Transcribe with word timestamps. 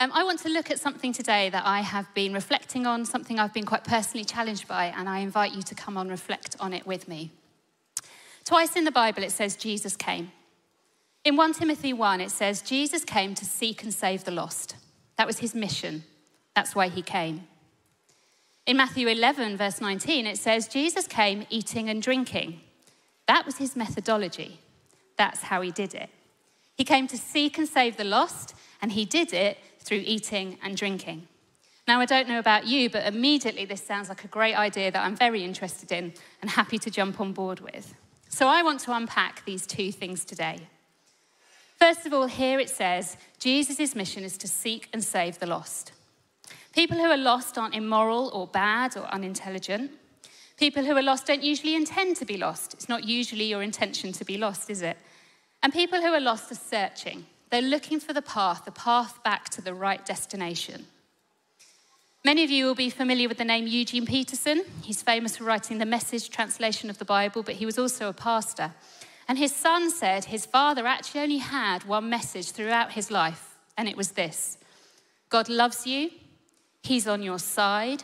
Um, 0.00 0.12
I 0.14 0.22
want 0.22 0.38
to 0.40 0.48
look 0.48 0.70
at 0.70 0.78
something 0.78 1.12
today 1.12 1.50
that 1.50 1.66
I 1.66 1.80
have 1.80 2.12
been 2.14 2.32
reflecting 2.32 2.86
on, 2.86 3.04
something 3.04 3.40
I've 3.40 3.52
been 3.52 3.66
quite 3.66 3.82
personally 3.82 4.24
challenged 4.24 4.68
by, 4.68 4.94
and 4.96 5.08
I 5.08 5.18
invite 5.18 5.54
you 5.54 5.62
to 5.62 5.74
come 5.74 5.96
on 5.96 6.08
reflect 6.08 6.54
on 6.60 6.72
it 6.72 6.86
with 6.86 7.08
me. 7.08 7.32
Twice 8.44 8.76
in 8.76 8.84
the 8.84 8.92
Bible 8.92 9.24
it 9.24 9.32
says 9.32 9.56
Jesus 9.56 9.96
came. 9.96 10.30
In 11.24 11.34
1 11.34 11.54
Timothy 11.54 11.92
1, 11.92 12.20
it 12.20 12.30
says 12.30 12.62
Jesus 12.62 13.04
came 13.04 13.34
to 13.34 13.44
seek 13.44 13.82
and 13.82 13.92
save 13.92 14.22
the 14.22 14.30
lost. 14.30 14.76
That 15.16 15.26
was 15.26 15.40
his 15.40 15.52
mission. 15.52 16.04
That's 16.54 16.76
why 16.76 16.86
he 16.88 17.02
came. 17.02 17.48
In 18.66 18.76
Matthew 18.76 19.08
11, 19.08 19.56
verse 19.56 19.80
19, 19.80 20.28
it 20.28 20.38
says 20.38 20.68
Jesus 20.68 21.08
came 21.08 21.44
eating 21.50 21.88
and 21.88 22.00
drinking. 22.00 22.60
That 23.26 23.44
was 23.44 23.56
his 23.56 23.74
methodology. 23.74 24.60
That's 25.16 25.42
how 25.42 25.60
he 25.60 25.72
did 25.72 25.92
it. 25.92 26.08
He 26.76 26.84
came 26.84 27.08
to 27.08 27.16
seek 27.16 27.58
and 27.58 27.66
save 27.66 27.96
the 27.96 28.04
lost, 28.04 28.54
and 28.80 28.92
he 28.92 29.04
did 29.04 29.32
it 29.32 29.58
through 29.88 30.02
eating 30.04 30.58
and 30.62 30.76
drinking. 30.76 31.26
Now, 31.86 31.98
I 32.00 32.04
don't 32.04 32.28
know 32.28 32.38
about 32.38 32.66
you, 32.66 32.90
but 32.90 33.06
immediately 33.06 33.64
this 33.64 33.82
sounds 33.82 34.10
like 34.10 34.22
a 34.22 34.28
great 34.28 34.54
idea 34.54 34.90
that 34.90 35.02
I'm 35.02 35.16
very 35.16 35.42
interested 35.42 35.90
in 35.90 36.12
and 36.42 36.50
happy 36.50 36.78
to 36.80 36.90
jump 36.90 37.18
on 37.18 37.32
board 37.32 37.60
with. 37.60 37.94
So 38.28 38.46
I 38.46 38.62
want 38.62 38.80
to 38.80 38.92
unpack 38.92 39.42
these 39.46 39.66
two 39.66 39.90
things 39.90 40.26
today. 40.26 40.58
First 41.78 42.04
of 42.04 42.12
all, 42.12 42.26
here 42.26 42.60
it 42.60 42.68
says 42.68 43.16
Jesus' 43.38 43.94
mission 43.94 44.24
is 44.24 44.36
to 44.38 44.46
seek 44.46 44.90
and 44.92 45.02
save 45.02 45.38
the 45.38 45.46
lost. 45.46 45.92
People 46.74 46.98
who 46.98 47.10
are 47.10 47.16
lost 47.16 47.56
aren't 47.56 47.74
immoral 47.74 48.30
or 48.34 48.46
bad 48.46 48.94
or 48.94 49.04
unintelligent. 49.06 49.90
People 50.58 50.84
who 50.84 50.94
are 50.94 51.02
lost 51.02 51.26
don't 51.26 51.42
usually 51.42 51.74
intend 51.74 52.16
to 52.16 52.26
be 52.26 52.36
lost. 52.36 52.74
It's 52.74 52.90
not 52.90 53.04
usually 53.04 53.44
your 53.44 53.62
intention 53.62 54.12
to 54.12 54.24
be 54.26 54.36
lost, 54.36 54.68
is 54.68 54.82
it? 54.82 54.98
And 55.62 55.72
people 55.72 56.02
who 56.02 56.12
are 56.12 56.20
lost 56.20 56.52
are 56.52 56.56
searching. 56.56 57.24
They're 57.50 57.62
looking 57.62 58.00
for 58.00 58.12
the 58.12 58.22
path, 58.22 58.64
the 58.64 58.72
path 58.72 59.22
back 59.22 59.48
to 59.50 59.62
the 59.62 59.74
right 59.74 60.04
destination. 60.04 60.86
Many 62.24 62.44
of 62.44 62.50
you 62.50 62.66
will 62.66 62.74
be 62.74 62.90
familiar 62.90 63.28
with 63.28 63.38
the 63.38 63.44
name 63.44 63.66
Eugene 63.66 64.04
Peterson. 64.04 64.64
He's 64.82 65.02
famous 65.02 65.36
for 65.36 65.44
writing 65.44 65.78
the 65.78 65.86
message 65.86 66.28
translation 66.28 66.90
of 66.90 66.98
the 66.98 67.04
Bible, 67.04 67.42
but 67.42 67.54
he 67.54 67.64
was 67.64 67.78
also 67.78 68.08
a 68.08 68.12
pastor. 68.12 68.74
And 69.28 69.38
his 69.38 69.54
son 69.54 69.90
said 69.90 70.26
his 70.26 70.44
father 70.44 70.86
actually 70.86 71.22
only 71.22 71.38
had 71.38 71.84
one 71.84 72.10
message 72.10 72.50
throughout 72.50 72.92
his 72.92 73.10
life, 73.10 73.56
and 73.76 73.88
it 73.88 73.96
was 73.96 74.12
this 74.12 74.58
God 75.30 75.48
loves 75.48 75.86
you, 75.86 76.10
He's 76.82 77.06
on 77.06 77.22
your 77.22 77.38
side, 77.38 78.02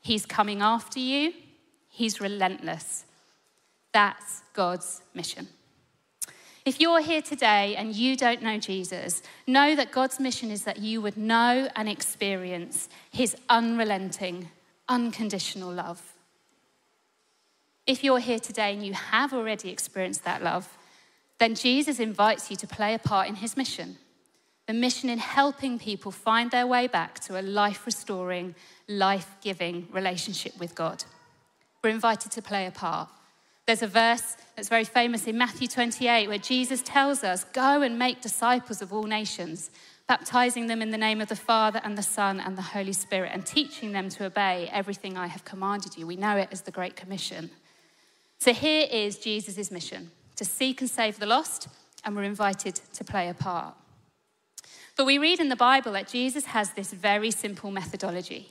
He's 0.00 0.26
coming 0.26 0.62
after 0.62 0.98
you, 0.98 1.32
He's 1.88 2.20
relentless. 2.20 3.04
That's 3.92 4.42
God's 4.52 5.02
mission. 5.14 5.48
If 6.68 6.82
you're 6.82 7.00
here 7.00 7.22
today 7.22 7.76
and 7.76 7.96
you 7.96 8.14
don't 8.14 8.42
know 8.42 8.58
Jesus, 8.58 9.22
know 9.46 9.74
that 9.74 9.90
God's 9.90 10.20
mission 10.20 10.50
is 10.50 10.64
that 10.64 10.80
you 10.80 11.00
would 11.00 11.16
know 11.16 11.66
and 11.74 11.88
experience 11.88 12.90
his 13.10 13.34
unrelenting, 13.48 14.50
unconditional 14.86 15.72
love. 15.72 16.02
If 17.86 18.04
you're 18.04 18.18
here 18.18 18.38
today 18.38 18.74
and 18.74 18.84
you 18.84 18.92
have 18.92 19.32
already 19.32 19.70
experienced 19.70 20.24
that 20.24 20.42
love, 20.42 20.76
then 21.38 21.54
Jesus 21.54 22.00
invites 22.00 22.50
you 22.50 22.56
to 22.58 22.66
play 22.66 22.92
a 22.92 22.98
part 22.98 23.30
in 23.30 23.36
his 23.36 23.56
mission. 23.56 23.96
The 24.66 24.74
mission 24.74 25.08
in 25.08 25.20
helping 25.20 25.78
people 25.78 26.12
find 26.12 26.50
their 26.50 26.66
way 26.66 26.86
back 26.86 27.18
to 27.20 27.40
a 27.40 27.48
life 27.60 27.86
restoring, 27.86 28.54
life 28.86 29.36
giving 29.40 29.88
relationship 29.90 30.52
with 30.60 30.74
God. 30.74 31.04
We're 31.82 31.88
invited 31.88 32.30
to 32.32 32.42
play 32.42 32.66
a 32.66 32.70
part. 32.70 33.08
There's 33.68 33.82
a 33.82 33.86
verse 33.86 34.38
that's 34.56 34.70
very 34.70 34.84
famous 34.84 35.26
in 35.26 35.36
Matthew 35.36 35.68
28 35.68 36.26
where 36.26 36.38
Jesus 36.38 36.80
tells 36.80 37.22
us, 37.22 37.44
Go 37.44 37.82
and 37.82 37.98
make 37.98 38.22
disciples 38.22 38.80
of 38.80 38.94
all 38.94 39.02
nations, 39.02 39.70
baptizing 40.06 40.68
them 40.68 40.80
in 40.80 40.90
the 40.90 40.96
name 40.96 41.20
of 41.20 41.28
the 41.28 41.36
Father 41.36 41.78
and 41.84 41.98
the 41.98 42.02
Son 42.02 42.40
and 42.40 42.56
the 42.56 42.62
Holy 42.62 42.94
Spirit, 42.94 43.30
and 43.34 43.44
teaching 43.44 43.92
them 43.92 44.08
to 44.08 44.24
obey 44.24 44.70
everything 44.72 45.18
I 45.18 45.26
have 45.26 45.44
commanded 45.44 45.98
you. 45.98 46.06
We 46.06 46.16
know 46.16 46.38
it 46.38 46.48
as 46.50 46.62
the 46.62 46.70
Great 46.70 46.96
Commission. 46.96 47.50
So 48.38 48.54
here 48.54 48.88
is 48.90 49.18
Jesus' 49.18 49.70
mission 49.70 50.12
to 50.36 50.46
seek 50.46 50.80
and 50.80 50.88
save 50.88 51.18
the 51.18 51.26
lost, 51.26 51.68
and 52.06 52.16
we're 52.16 52.22
invited 52.22 52.76
to 52.94 53.04
play 53.04 53.28
a 53.28 53.34
part. 53.34 53.74
But 54.96 55.04
we 55.04 55.18
read 55.18 55.40
in 55.40 55.50
the 55.50 55.56
Bible 55.56 55.92
that 55.92 56.08
Jesus 56.08 56.46
has 56.46 56.70
this 56.70 56.94
very 56.94 57.30
simple 57.30 57.70
methodology. 57.70 58.48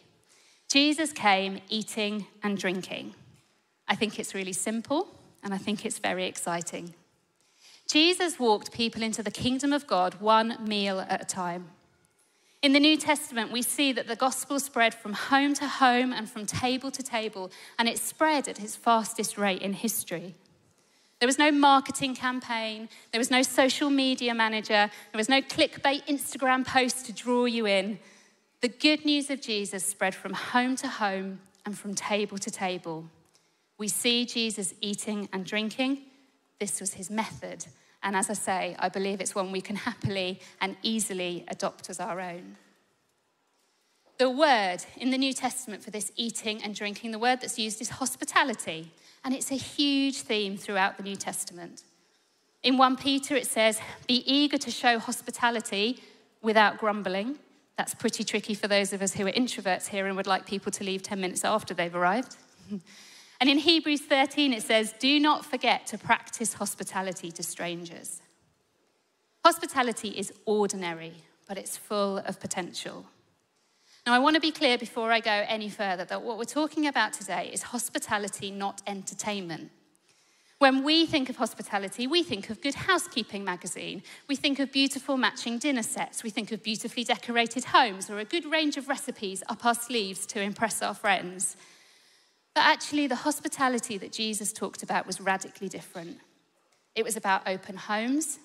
Jesus 0.69 1.11
came 1.11 1.59
eating 1.69 2.28
and 2.44 2.55
drinking. 2.55 3.16
I 3.87 3.95
think 3.95 4.19
it's 4.19 4.33
really 4.33 4.53
simple 4.53 5.07
and 5.43 5.53
I 5.53 5.57
think 5.57 5.85
it's 5.85 5.99
very 5.99 6.25
exciting. 6.25 6.93
Jesus 7.87 8.37
walked 8.37 8.71
people 8.71 9.01
into 9.01 9.23
the 9.23 9.31
kingdom 9.31 9.71
of 9.71 9.87
God 9.87 10.19
one 10.19 10.57
meal 10.65 10.99
at 10.99 11.21
a 11.21 11.25
time. 11.25 11.69
In 12.61 12.73
the 12.73 12.79
New 12.79 12.97
Testament, 12.97 13.51
we 13.51 13.61
see 13.61 13.93
that 13.93 14.07
the 14.07 14.15
gospel 14.15 14.59
spread 14.59 14.93
from 14.93 15.13
home 15.13 15.53
to 15.53 15.67
home 15.67 16.11
and 16.11 16.29
from 16.29 16.45
table 16.45 16.89
to 16.91 17.03
table, 17.03 17.51
and 17.77 17.87
it 17.87 17.99
spread 17.99 18.47
at 18.47 18.59
its 18.59 18.75
fastest 18.75 19.37
rate 19.37 19.61
in 19.61 19.73
history. 19.73 20.35
There 21.19 21.27
was 21.27 21.37
no 21.39 21.51
marketing 21.51 22.15
campaign, 22.15 22.89
there 23.11 23.19
was 23.19 23.31
no 23.31 23.41
social 23.41 23.89
media 23.89 24.33
manager, 24.33 24.89
there 25.11 25.17
was 25.17 25.29
no 25.29 25.41
clickbait 25.41 26.05
Instagram 26.07 26.65
post 26.65 27.05
to 27.05 27.13
draw 27.13 27.45
you 27.45 27.67
in. 27.67 27.99
The 28.61 28.69
good 28.69 29.05
news 29.05 29.29
of 29.29 29.39
Jesus 29.39 29.85
spread 29.85 30.13
from 30.13 30.33
home 30.33 30.75
to 30.77 30.87
home 30.87 31.39
and 31.65 31.77
from 31.77 31.95
table 31.95 32.37
to 32.39 32.51
table. 32.51 33.05
We 33.77 33.88
see 33.88 34.25
Jesus 34.25 34.73
eating 34.81 35.29
and 35.31 35.45
drinking. 35.45 35.99
This 36.59 36.79
was 36.79 36.95
his 36.95 37.09
method. 37.09 37.67
And 38.03 38.15
as 38.15 38.29
I 38.29 38.33
say, 38.33 38.75
I 38.79 38.89
believe 38.89 39.21
it's 39.21 39.35
one 39.35 39.51
we 39.51 39.61
can 39.61 39.75
happily 39.75 40.39
and 40.61 40.75
easily 40.81 41.45
adopt 41.47 41.89
as 41.89 41.99
our 41.99 42.19
own. 42.19 42.57
The 44.17 44.29
word 44.29 44.77
in 44.95 45.11
the 45.11 45.17
New 45.17 45.33
Testament 45.33 45.83
for 45.83 45.91
this 45.91 46.11
eating 46.16 46.63
and 46.63 46.73
drinking, 46.73 47.11
the 47.11 47.19
word 47.19 47.41
that's 47.41 47.59
used 47.59 47.81
is 47.81 47.89
hospitality. 47.89 48.91
And 49.23 49.33
it's 49.33 49.51
a 49.51 49.55
huge 49.55 50.21
theme 50.21 50.57
throughout 50.57 50.97
the 50.97 51.03
New 51.03 51.16
Testament. 51.16 51.83
In 52.63 52.77
1 52.77 52.97
Peter, 52.97 53.35
it 53.35 53.45
says, 53.45 53.79
Be 54.07 54.23
eager 54.25 54.57
to 54.57 54.71
show 54.71 54.97
hospitality 54.97 56.01
without 56.41 56.79
grumbling. 56.79 57.37
That's 57.77 57.93
pretty 57.93 58.23
tricky 58.23 58.55
for 58.55 58.67
those 58.67 58.91
of 58.91 59.03
us 59.03 59.13
who 59.13 59.27
are 59.27 59.31
introverts 59.31 59.87
here 59.87 60.07
and 60.07 60.17
would 60.17 60.25
like 60.25 60.47
people 60.47 60.71
to 60.71 60.83
leave 60.83 61.03
10 61.03 61.21
minutes 61.21 61.45
after 61.45 61.75
they've 61.75 61.93
arrived. 61.93 62.37
And 63.39 63.49
in 63.49 63.59
Hebrews 63.59 64.01
13, 64.01 64.53
it 64.53 64.63
says, 64.63 64.93
Do 64.99 65.19
not 65.19 65.45
forget 65.45 65.85
to 65.87 65.97
practice 65.97 66.53
hospitality 66.53 67.31
to 67.31 67.43
strangers. 67.43 68.21
Hospitality 69.45 70.09
is 70.09 70.33
ordinary, 70.45 71.13
but 71.47 71.57
it's 71.57 71.77
full 71.77 72.17
of 72.17 72.39
potential. 72.39 73.05
Now, 74.05 74.13
I 74.13 74.19
want 74.19 74.35
to 74.35 74.41
be 74.41 74.51
clear 74.51 74.77
before 74.77 75.11
I 75.11 75.19
go 75.19 75.43
any 75.47 75.69
further 75.69 76.05
that 76.05 76.23
what 76.23 76.37
we're 76.37 76.45
talking 76.45 76.87
about 76.87 77.13
today 77.13 77.49
is 77.51 77.63
hospitality, 77.63 78.51
not 78.51 78.81
entertainment. 78.87 79.69
When 80.59 80.83
we 80.83 81.05
think 81.05 81.29
of 81.29 81.35
hospitality, 81.35 82.07
we 82.07 82.23
think 82.23 82.49
of 82.49 82.61
Good 82.61 82.73
Housekeeping 82.73 83.43
magazine. 83.43 84.01
We 84.27 84.35
think 84.35 84.57
of 84.57 84.71
beautiful 84.71 85.15
matching 85.15 85.59
dinner 85.59 85.83
sets. 85.83 86.23
We 86.23 86.31
think 86.31 86.51
of 86.51 86.63
beautifully 86.63 87.03
decorated 87.03 87.65
homes 87.65 88.09
or 88.09 88.17
a 88.17 88.25
good 88.25 88.45
range 88.45 88.75
of 88.75 88.87
recipes 88.87 89.43
up 89.49 89.63
our 89.65 89.75
sleeves 89.75 90.25
to 90.27 90.41
impress 90.41 90.81
our 90.81 90.95
friends. 90.95 91.57
But 92.57 92.66
actually, 92.66 93.06
the 93.06 93.18
hospitality 93.18 94.00
that 94.00 94.12
Jesus 94.12 94.51
talked 94.51 94.81
about 94.81 95.06
was 95.06 95.22
radically 95.22 95.69
different. 95.69 96.18
It 96.95 97.06
was 97.06 97.16
about 97.16 97.47
open 97.47 97.78
homes, 97.78 98.40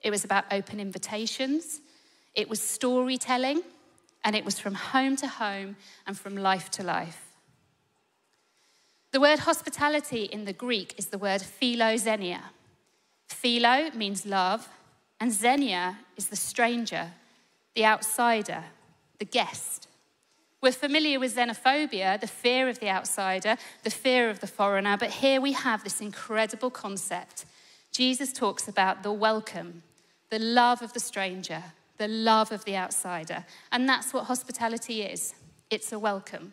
it 0.00 0.12
was 0.12 0.24
about 0.24 0.44
open 0.52 0.78
invitations, 0.78 1.80
it 2.32 2.48
was 2.48 2.60
storytelling, 2.60 3.62
and 4.22 4.36
it 4.36 4.44
was 4.44 4.60
from 4.60 4.74
home 4.74 5.16
to 5.16 5.26
home 5.26 5.74
and 6.06 6.16
from 6.16 6.36
life 6.36 6.70
to 6.76 6.84
life. 6.84 7.34
The 9.10 9.18
word 9.18 9.40
hospitality 9.40 10.22
in 10.22 10.44
the 10.44 10.52
Greek 10.52 10.94
is 10.96 11.06
the 11.06 11.18
word 11.18 11.40
philoxenia. 11.40 12.42
Philo 13.28 13.90
means 13.96 14.24
love, 14.24 14.68
and 15.18 15.32
xenia 15.32 15.98
is 16.16 16.28
the 16.28 16.36
stranger, 16.36 17.10
the 17.74 17.84
outsider, 17.84 18.62
the 19.18 19.24
guest. 19.24 19.85
We're 20.62 20.72
familiar 20.72 21.20
with 21.20 21.36
xenophobia, 21.36 22.20
the 22.20 22.26
fear 22.26 22.68
of 22.68 22.80
the 22.80 22.88
outsider, 22.88 23.56
the 23.82 23.90
fear 23.90 24.30
of 24.30 24.40
the 24.40 24.46
foreigner, 24.46 24.96
but 24.96 25.10
here 25.10 25.40
we 25.40 25.52
have 25.52 25.84
this 25.84 26.00
incredible 26.00 26.70
concept. 26.70 27.44
Jesus 27.92 28.32
talks 28.32 28.66
about 28.66 29.02
the 29.02 29.12
welcome, 29.12 29.82
the 30.30 30.38
love 30.38 30.82
of 30.82 30.92
the 30.92 31.00
stranger, 31.00 31.62
the 31.98 32.08
love 32.08 32.52
of 32.52 32.64
the 32.64 32.76
outsider. 32.76 33.44
And 33.70 33.88
that's 33.88 34.12
what 34.12 34.24
hospitality 34.24 35.02
is 35.02 35.34
it's 35.70 35.92
a 35.92 35.98
welcome. 35.98 36.52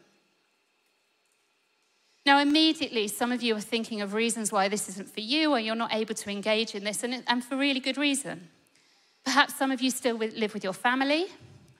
Now, 2.26 2.40
immediately, 2.40 3.10
some 3.10 3.32
of 3.32 3.44
you 3.44 3.56
are 3.56 3.62
thinking 3.62 4.02
of 4.02 4.14
reasons 4.14 4.52
why 4.52 4.70
this 4.70 4.88
isn't 4.88 5.10
for 5.10 5.20
you 5.20 5.52
or 5.52 5.60
you're 5.60 5.76
not 5.76 5.94
able 5.94 6.16
to 6.16 6.30
engage 6.30 6.74
in 6.74 6.84
this, 6.84 7.04
and, 7.04 7.24
and 7.28 7.44
for 7.44 7.58
really 7.58 7.82
good 7.82 7.98
reason. 7.98 8.48
Perhaps 9.26 9.56
some 9.56 9.72
of 9.72 9.82
you 9.82 9.92
still 9.92 10.16
live 10.16 10.54
with 10.54 10.64
your 10.64 10.74
family. 10.74 11.26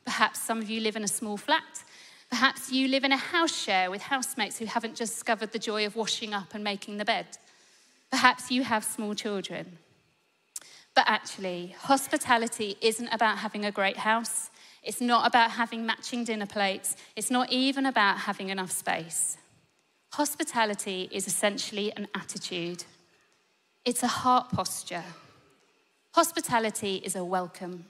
Perhaps 0.06 0.42
some 0.42 0.60
of 0.60 0.70
you 0.70 0.82
live 0.82 0.96
in 0.98 1.04
a 1.04 1.08
small 1.08 1.38
flat. 1.38 1.84
Perhaps 2.34 2.72
you 2.72 2.88
live 2.88 3.04
in 3.04 3.12
a 3.12 3.16
house 3.18 3.56
share 3.56 3.92
with 3.92 4.02
housemates 4.02 4.58
who 4.58 4.66
haven't 4.66 4.96
just 4.96 5.14
discovered 5.14 5.52
the 5.52 5.60
joy 5.60 5.86
of 5.86 5.96
washing 5.96 6.34
up 6.34 6.56
and 6.56 6.64
making 6.64 6.98
the 6.98 7.06
bed. 7.06 7.28
Perhaps 8.10 8.50
you 8.50 8.64
have 8.64 8.84
small 8.84 9.14
children. 9.14 9.78
But 10.96 11.04
actually, 11.06 11.76
hospitality 11.78 12.76
isn't 12.82 13.10
about 13.10 13.38
having 13.38 13.66
a 13.66 13.72
great 13.72 13.98
house. 13.98 14.50
It's 14.82 15.00
not 15.00 15.28
about 15.28 15.52
having 15.52 15.86
matching 15.86 16.24
dinner 16.24 16.48
plates. 16.48 16.96
It's 17.16 17.30
not 17.30 17.52
even 17.52 17.86
about 17.86 18.18
having 18.18 18.50
enough 18.50 18.72
space. 18.72 19.38
Hospitality 20.14 21.10
is 21.12 21.28
essentially 21.28 21.94
an 21.96 22.08
attitude, 22.16 22.84
it's 23.86 24.02
a 24.02 24.08
heart 24.08 24.50
posture. 24.50 25.04
Hospitality 26.16 26.96
is 26.96 27.16
a 27.16 27.24
welcome. 27.24 27.86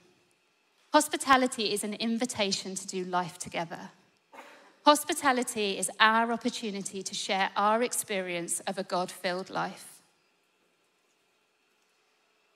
Hospitality 0.92 1.72
is 1.72 1.86
an 1.86 1.94
invitation 1.94 2.76
to 2.76 2.86
do 2.86 3.06
life 3.06 3.38
together. 3.40 3.92
Hospitality 4.86 5.78
is 5.78 5.90
our 6.00 6.34
opportunity 6.34 7.02
to 7.04 7.16
share 7.16 7.52
our 7.56 7.82
experience 7.82 8.60
of 8.62 8.78
a 8.78 8.84
God 8.84 9.10
filled 9.10 9.50
life. 9.50 10.02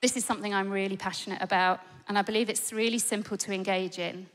This 0.02 0.14
is 0.14 0.26
something 0.26 0.52
I'm 0.52 0.70
really 0.70 0.98
passionate 0.98 1.40
about, 1.40 1.80
and 2.06 2.18
I 2.18 2.22
believe 2.22 2.50
it's 2.50 2.70
really 2.72 2.98
simple 2.98 3.38
to 3.38 3.52
engage 3.52 3.98
in. 3.98 4.26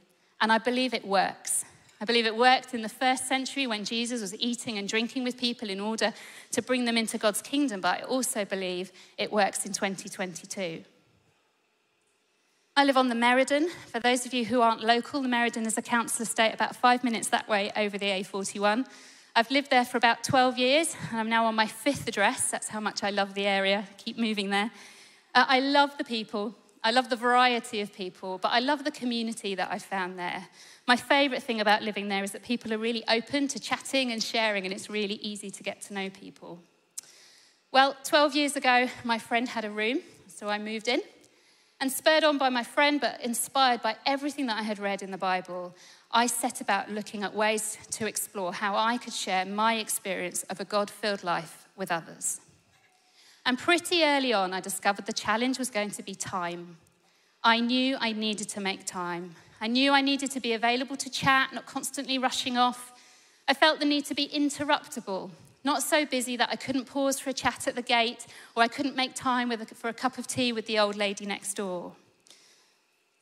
And 0.42 0.52
I 0.52 0.58
believe 0.58 0.96
it 0.96 1.06
works. 1.06 1.66
I 2.02 2.06
believe 2.06 2.26
it 2.26 2.36
worked 2.36 2.74
in 2.74 2.82
the 2.82 2.90
first 2.90 3.28
century 3.28 3.68
when 3.68 3.86
Jesus 3.86 4.22
was 4.22 4.36
eating 4.40 4.78
and 4.80 4.90
drinking 4.90 5.24
with 5.24 5.38
people 5.38 5.70
in 5.70 5.80
order 5.80 6.14
to 6.52 6.62
bring 6.64 6.86
them 6.86 6.98
into 6.98 7.20
God's 7.20 7.44
kingdom, 7.44 7.80
but 7.80 8.02
I 8.02 8.04
also 8.04 8.44
believe 8.44 8.92
it 9.20 9.32
works 9.32 9.68
in 9.68 9.72
2022. 9.72 10.84
I 12.76 12.86
live 12.86 12.98
on 12.98 13.08
the 13.08 13.14
Meriden. 13.14 13.70
For 13.92 14.00
those 14.00 14.26
of 14.26 14.34
you 14.34 14.46
who 14.46 14.62
aren't 14.62 14.84
local, 14.84 15.22
the 15.22 15.28
Meriden 15.28 15.68
is 15.68 15.78
a 15.78 15.82
council 15.84 16.24
estate 16.24 16.56
about 16.56 16.76
five 16.76 17.04
minutes 17.04 17.28
that 17.28 17.48
way 17.48 17.72
over 17.76 18.00
the 18.00 18.08
A41. 18.08 18.88
I've 19.36 19.52
lived 19.52 19.70
there 19.70 19.86
for 19.86 19.98
about 19.98 20.24
12 20.24 20.58
years, 20.58 20.96
and 21.12 21.20
I'm 21.20 21.30
now 21.30 21.46
on 21.46 21.54
my 21.54 21.68
fifth 21.68 22.08
address. 22.08 22.50
That's 22.50 22.70
how 22.70 22.80
much 22.80 23.04
I 23.04 23.12
love 23.12 23.36
the 23.36 23.46
area. 23.46 23.88
I 23.88 23.94
keep 24.02 24.18
moving 24.18 24.50
there. 24.50 24.72
Uh, 25.36 25.46
I 25.48 25.60
love 25.60 25.96
the 26.00 26.04
people. 26.04 26.56
I 26.84 26.90
love 26.90 27.12
the 27.12 27.16
variety 27.16 27.80
of 27.82 27.94
people, 27.94 28.40
but 28.40 28.50
I 28.52 28.58
love 28.58 28.84
the 28.84 28.92
community 28.92 29.54
that 29.54 29.72
I 29.72 29.78
found 29.78 30.18
there. 30.18 30.48
My 30.88 30.96
favourite 30.96 31.44
thing 31.44 31.62
about 31.62 31.84
living 31.84 32.08
there 32.08 32.24
is 32.24 32.32
that 32.32 32.42
people 32.42 32.74
are 32.74 32.80
really 32.80 33.04
open 33.08 33.48
to 33.50 33.60
chatting 33.60 34.12
and 34.12 34.22
sharing, 34.22 34.66
and 34.66 34.74
it's 34.74 34.90
really 34.90 35.16
easy 35.16 35.52
to 35.52 35.62
get 35.62 35.80
to 35.84 35.94
know 35.94 36.10
people. 36.10 36.58
Well, 37.72 37.96
12 38.04 38.36
years 38.36 38.56
ago, 38.56 38.88
my 39.04 39.20
friend 39.20 39.48
had 39.48 39.64
a 39.64 39.70
room, 39.70 40.00
so 40.28 40.50
I 40.50 40.58
moved 40.58 40.88
in. 40.88 41.04
And 41.84 41.92
spurred 41.92 42.24
on 42.24 42.38
by 42.38 42.48
my 42.48 42.64
friend, 42.64 43.02
but 43.02 43.20
inspired 43.20 43.82
by 43.82 43.98
everything 44.06 44.46
that 44.46 44.58
I 44.58 44.62
had 44.62 44.80
read 44.80 45.02
in 45.02 45.12
the 45.12 45.18
Bible, 45.18 45.76
I 46.12 46.28
set 46.28 46.62
about 46.62 46.90
looking 46.90 47.24
at 47.24 47.36
ways 47.36 47.78
to 47.92 48.08
explore 48.08 48.54
how 48.54 48.78
I 48.78 48.98
could 48.98 49.12
share 49.12 49.44
my 49.44 49.76
experience 49.76 50.44
of 50.44 50.62
a 50.62 50.64
God 50.64 50.90
filled 50.90 51.26
life 51.26 51.68
with 51.76 51.92
others. 51.92 52.40
And 53.46 53.60
pretty 53.60 54.02
early 54.02 54.32
on, 54.32 54.54
I 54.54 54.62
discovered 54.62 55.08
the 55.08 55.12
challenge 55.12 55.60
was 55.60 55.70
going 55.70 55.90
to 55.90 56.04
be 56.04 56.16
time. 56.16 56.78
I 57.44 57.60
knew 57.60 57.98
I 58.00 58.14
needed 58.14 58.48
to 58.48 58.62
make 58.62 58.86
time. 58.86 59.36
I 59.60 59.68
knew 59.68 59.92
I 59.92 60.00
needed 60.00 60.32
to 60.32 60.40
be 60.40 60.54
available 60.54 60.96
to 60.96 61.10
chat, 61.10 61.52
not 61.52 61.66
constantly 61.66 62.18
rushing 62.18 62.58
off. 62.58 62.94
I 63.46 63.54
felt 63.54 63.80
the 63.80 63.86
need 63.86 64.06
to 64.06 64.16
be 64.16 64.30
interruptible, 64.30 65.32
not 65.64 65.82
so 65.82 66.06
busy 66.06 66.36
that 66.38 66.50
I 66.52 66.56
couldn't 66.56 66.86
pause 66.86 67.20
for 67.20 67.30
a 67.30 67.34
chat 67.34 67.68
at 67.68 67.76
the 67.76 67.82
gate 67.82 68.26
or 68.56 68.64
I 68.64 68.68
couldn't 68.68 68.96
make 68.96 69.16
time 69.16 69.52
a, 69.52 69.66
for 69.66 69.90
a 69.90 69.94
cup 69.94 70.18
of 70.18 70.28
tea 70.28 70.52
with 70.52 70.66
the 70.66 70.80
old 70.80 70.96
lady 70.96 71.26
next 71.26 71.54
door. 71.56 71.94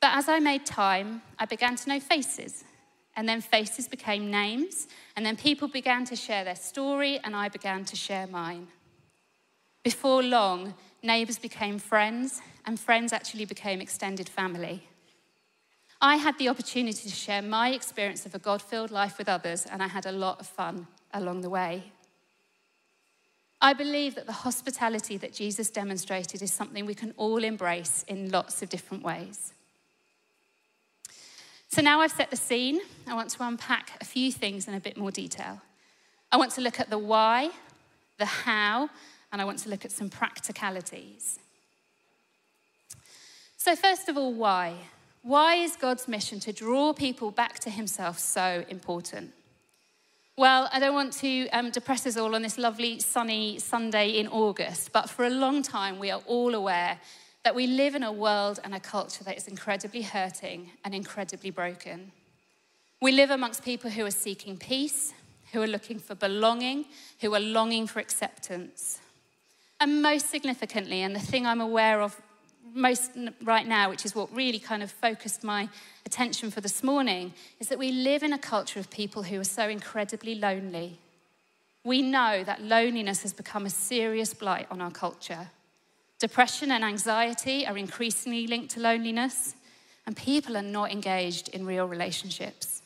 But 0.02 0.16
as 0.16 0.28
I 0.28 0.40
made 0.40 0.66
time, 0.66 1.22
I 1.38 1.46
began 1.46 1.76
to 1.76 1.90
know 1.90 2.00
faces. 2.00 2.64
And 3.16 3.28
then 3.28 3.42
faces 3.42 3.90
became 3.90 4.32
names, 4.32 4.88
and 5.18 5.26
then 5.26 5.36
people 5.36 5.68
began 5.68 6.06
to 6.06 6.16
share 6.16 6.46
their 6.46 6.56
story, 6.56 7.20
and 7.26 7.36
I 7.36 7.50
began 7.50 7.84
to 7.86 7.96
share 7.98 8.26
mine. 8.26 8.70
Before 9.84 10.24
long, 10.24 10.76
neighbours 11.04 11.38
became 11.38 11.78
friends, 11.78 12.42
and 12.66 12.80
friends 12.80 13.12
actually 13.12 13.44
became 13.44 13.82
extended 13.82 14.30
family. 14.30 14.88
I 16.00 16.16
had 16.16 16.38
the 16.38 16.48
opportunity 16.48 17.10
to 17.10 17.16
share 17.16 17.42
my 17.42 17.72
experience 17.72 18.26
of 18.26 18.34
a 18.34 18.40
God 18.40 18.62
filled 18.62 18.92
life 18.92 19.18
with 19.18 19.28
others, 19.28 19.66
and 19.66 19.84
I 19.84 19.88
had 19.88 20.06
a 20.06 20.12
lot 20.14 20.40
of 20.40 20.48
fun 20.48 20.88
along 21.14 21.42
the 21.42 21.50
way. 21.50 21.92
I 23.62 23.74
believe 23.74 24.16
that 24.16 24.26
the 24.26 24.32
hospitality 24.32 25.18
that 25.18 25.34
Jesus 25.34 25.70
demonstrated 25.70 26.42
is 26.42 26.52
something 26.52 26.86
we 26.86 26.96
can 26.96 27.14
all 27.16 27.44
embrace 27.44 28.04
in 28.08 28.32
lots 28.32 28.64
of 28.64 28.70
different 28.70 29.04
ways. 29.04 29.54
So 31.68 31.82
now 31.82 32.02
I've 32.02 32.12
set 32.12 32.32
the 32.32 32.38
scene, 32.38 32.82
I 33.08 33.14
want 33.14 33.30
to 33.30 33.44
unpack 33.44 33.92
a 34.02 34.06
few 34.06 34.32
things 34.32 34.68
in 34.68 34.74
a 34.74 34.80
bit 34.80 34.98
more 34.98 35.12
detail. 35.12 35.62
I 36.32 36.38
want 36.38 36.52
to 36.54 36.62
look 36.62 36.80
at 36.80 36.90
the 36.90 36.98
why, 36.98 37.52
the 38.18 38.26
how, 38.26 38.90
and 39.32 39.42
I 39.42 39.46
want 39.46 39.60
to 39.60 39.70
look 39.70 39.86
at 39.86 39.92
some 39.92 40.10
practicalities. 40.10 41.40
So, 43.58 43.76
first 43.76 44.10
of 44.10 44.18
all, 44.18 44.34
why? 44.34 44.76
Why 45.22 45.56
is 45.56 45.76
God's 45.76 46.08
mission 46.08 46.40
to 46.42 46.52
draw 46.52 46.94
people 46.94 47.30
back 47.30 47.60
to 47.60 47.70
Himself 47.70 48.18
so 48.18 48.66
important? 48.70 49.32
Well, 50.42 50.70
I 50.74 50.80
don't 50.80 50.96
want 50.96 51.14
to 51.20 51.48
um, 51.50 51.70
depress 51.70 52.08
us 52.08 52.18
all 52.18 52.34
on 52.34 52.42
this 52.42 52.58
lovely 52.58 52.98
sunny 52.98 53.60
Sunday 53.60 54.10
in 54.10 54.28
August, 54.28 54.92
but 54.92 55.08
for 55.08 55.26
a 55.26 55.30
long 55.30 55.62
time 55.62 56.00
we 56.00 56.10
are 56.10 56.22
all 56.26 56.56
aware 56.56 56.98
that 57.44 57.54
we 57.54 57.68
live 57.68 57.94
in 57.94 58.02
a 58.02 58.12
world 58.12 58.60
and 58.64 58.74
a 58.74 58.80
culture 58.80 59.24
that 59.26 59.38
is 59.38 59.48
incredibly 59.48 60.02
hurting 60.02 60.72
and 60.84 60.96
incredibly 60.96 61.52
broken. 61.52 62.12
We 63.04 63.12
live 63.12 63.30
amongst 63.30 63.64
people 63.64 63.92
who 63.92 64.04
are 64.04 64.10
seeking 64.10 64.58
peace, 64.58 65.14
who 65.52 65.62
are 65.62 65.68
looking 65.68 66.00
for 66.00 66.16
belonging, 66.16 66.86
who 67.20 67.36
are 67.36 67.40
longing 67.40 67.86
for 67.86 68.00
acceptance. 68.00 69.00
And 69.80 70.02
most 70.02 70.32
significantly, 70.32 71.04
and 71.04 71.16
the 71.16 71.20
thing 71.20 71.46
I'm 71.46 71.62
aware 71.62 72.02
of 72.02 72.20
most 72.74 73.12
right 73.44 73.68
now, 73.68 73.90
which 73.90 74.06
is 74.06 74.16
what 74.16 74.34
really 74.36 74.60
kind 74.60 74.84
of 74.84 74.92
focused 74.92 75.44
my 75.44 75.70
attention 76.06 76.52
for 76.52 76.62
this 76.62 76.84
morning, 76.84 77.34
is 77.60 77.68
that 77.68 77.80
we 77.80 77.92
live 77.92 78.24
in 78.24 78.34
a 78.34 78.38
culture 78.38 78.80
of 78.80 78.90
people 78.90 79.24
who 79.24 79.40
are 79.40 79.46
so 79.46 79.68
incredibly 79.68 80.36
lonely. 80.36 81.00
We 81.84 82.02
know 82.02 82.44
that 82.44 82.62
loneliness 82.62 83.24
has 83.24 83.34
become 83.34 83.66
a 83.66 83.70
serious 83.70 84.34
blight 84.34 84.68
on 84.70 84.82
our 84.82 84.92
culture. 84.92 85.50
Depression 86.20 86.72
and 86.72 86.84
anxiety 86.84 87.66
are 87.66 87.78
increasingly 87.78 88.46
linked 88.46 88.72
to 88.72 88.80
loneliness, 88.80 89.56
and 90.06 90.16
people 90.16 90.56
are 90.56 90.62
not 90.62 90.92
engaged 90.92 91.50
in 91.50 91.66
real 91.66 91.88
relationships. 91.88 92.82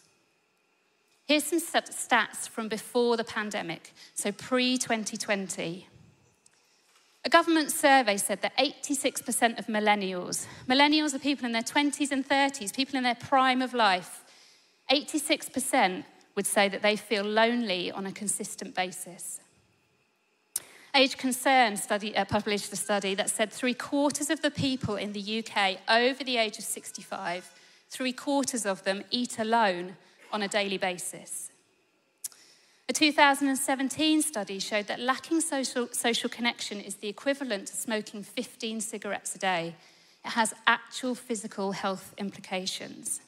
Here's 1.25 1.43
some 1.43 1.59
stats 1.59 2.47
from 2.47 2.69
before 2.69 3.17
the 3.17 3.23
pandemic, 3.23 3.93
so 4.13 4.31
pre 4.31 4.77
2020. 4.77 5.87
A 7.25 7.29
government 7.29 7.71
survey 7.71 8.17
said 8.17 8.43
that 8.43 8.55
86% 8.57 9.57
of 9.57 9.65
millennials, 9.65 10.45
millennials 10.69 11.15
are 11.15 11.19
people 11.19 11.47
in 11.47 11.53
their 11.53 11.63
20s 11.63 12.11
and 12.11 12.27
30s, 12.27 12.73
people 12.73 12.97
in 12.97 13.03
their 13.03 13.15
prime 13.15 13.63
of 13.63 13.73
life, 13.73 14.23
86% 14.91 16.03
would 16.35 16.45
say 16.45 16.69
that 16.69 16.83
they 16.83 16.95
feel 16.95 17.23
lonely 17.23 17.91
on 17.91 18.05
a 18.05 18.11
consistent 18.11 18.75
basis. 18.75 19.39
Age 20.93 21.17
Concern 21.17 21.75
study, 21.77 22.15
uh, 22.15 22.25
published 22.25 22.71
a 22.71 22.75
study 22.75 23.15
that 23.15 23.31
said 23.31 23.51
three 23.51 23.73
quarters 23.73 24.29
of 24.29 24.41
the 24.43 24.51
people 24.51 24.95
in 24.95 25.11
the 25.11 25.39
UK 25.39 25.79
over 25.89 26.23
the 26.23 26.37
age 26.37 26.59
of 26.59 26.63
65, 26.63 27.51
three 27.89 28.13
quarters 28.13 28.67
of 28.67 28.83
them 28.83 29.03
eat 29.09 29.39
alone 29.39 29.97
on 30.31 30.43
a 30.43 30.47
daily 30.47 30.77
basis. 30.77 31.49
A 32.87 32.93
2017 32.93 34.21
study 34.21 34.59
showed 34.59 34.87
that 34.87 34.99
lacking 34.99 35.41
social, 35.41 35.87
social 35.91 36.29
connection 36.29 36.79
is 36.79 36.95
the 36.95 37.07
equivalent 37.07 37.67
to 37.67 37.75
smoking 37.75 38.21
15 38.21 38.79
cigarettes 38.79 39.33
a 39.35 39.39
day. 39.39 39.75
It 40.23 40.29
has 40.29 40.53
actual 40.67 41.15
physical 41.15 41.71
health 41.71 42.13
implications. 42.17 43.21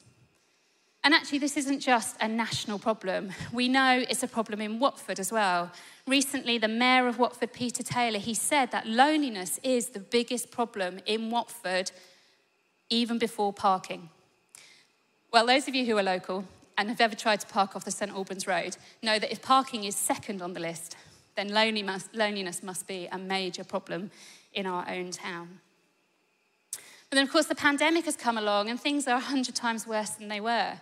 And 1.02 1.14
actually, 1.14 1.38
this 1.38 1.56
isn't 1.56 1.80
just 1.80 2.16
a 2.20 2.28
national 2.28 2.78
problem. 2.78 3.32
We 3.52 3.68
know 3.68 4.04
it's 4.08 4.22
a 4.22 4.28
problem 4.28 4.60
in 4.60 4.78
Watford 4.78 5.18
as 5.18 5.32
well. 5.32 5.72
Recently, 6.06 6.58
the 6.58 6.68
mayor 6.68 7.08
of 7.08 7.18
Watford, 7.18 7.52
Peter 7.52 7.82
Taylor, 7.82 8.18
he 8.18 8.34
said 8.34 8.70
that 8.72 8.86
loneliness 8.86 9.58
is 9.62 9.88
the 9.88 10.00
biggest 10.00 10.50
problem 10.50 11.00
in 11.06 11.30
Watford, 11.30 11.90
even 12.90 13.18
before 13.18 13.52
parking. 13.52 14.10
Well, 15.32 15.46
those 15.46 15.68
of 15.68 15.74
you 15.74 15.84
who 15.84 15.96
are 15.98 16.02
local, 16.02 16.44
and 16.78 16.88
have 16.88 17.00
ever 17.00 17.16
tried 17.16 17.40
to 17.40 17.46
park 17.48 17.76
off 17.76 17.84
the 17.84 17.90
St 17.90 18.10
Albans 18.12 18.46
Road 18.46 18.76
know 19.02 19.18
that 19.18 19.30
if 19.30 19.42
parking 19.42 19.84
is 19.84 19.96
second 19.96 20.40
on 20.40 20.54
the 20.54 20.60
list, 20.60 20.96
then 21.34 21.48
loneliness 21.48 22.62
must 22.62 22.86
be 22.86 23.08
a 23.10 23.18
major 23.18 23.64
problem 23.64 24.10
in 24.54 24.64
our 24.64 24.88
own 24.88 25.10
town. 25.10 25.60
But 26.72 27.16
then, 27.16 27.24
of 27.24 27.32
course, 27.32 27.46
the 27.46 27.54
pandemic 27.54 28.04
has 28.04 28.16
come 28.16 28.38
along 28.38 28.70
and 28.70 28.80
things 28.80 29.08
are 29.08 29.14
100 29.14 29.54
times 29.54 29.86
worse 29.86 30.10
than 30.10 30.28
they 30.28 30.40
were. 30.40 30.74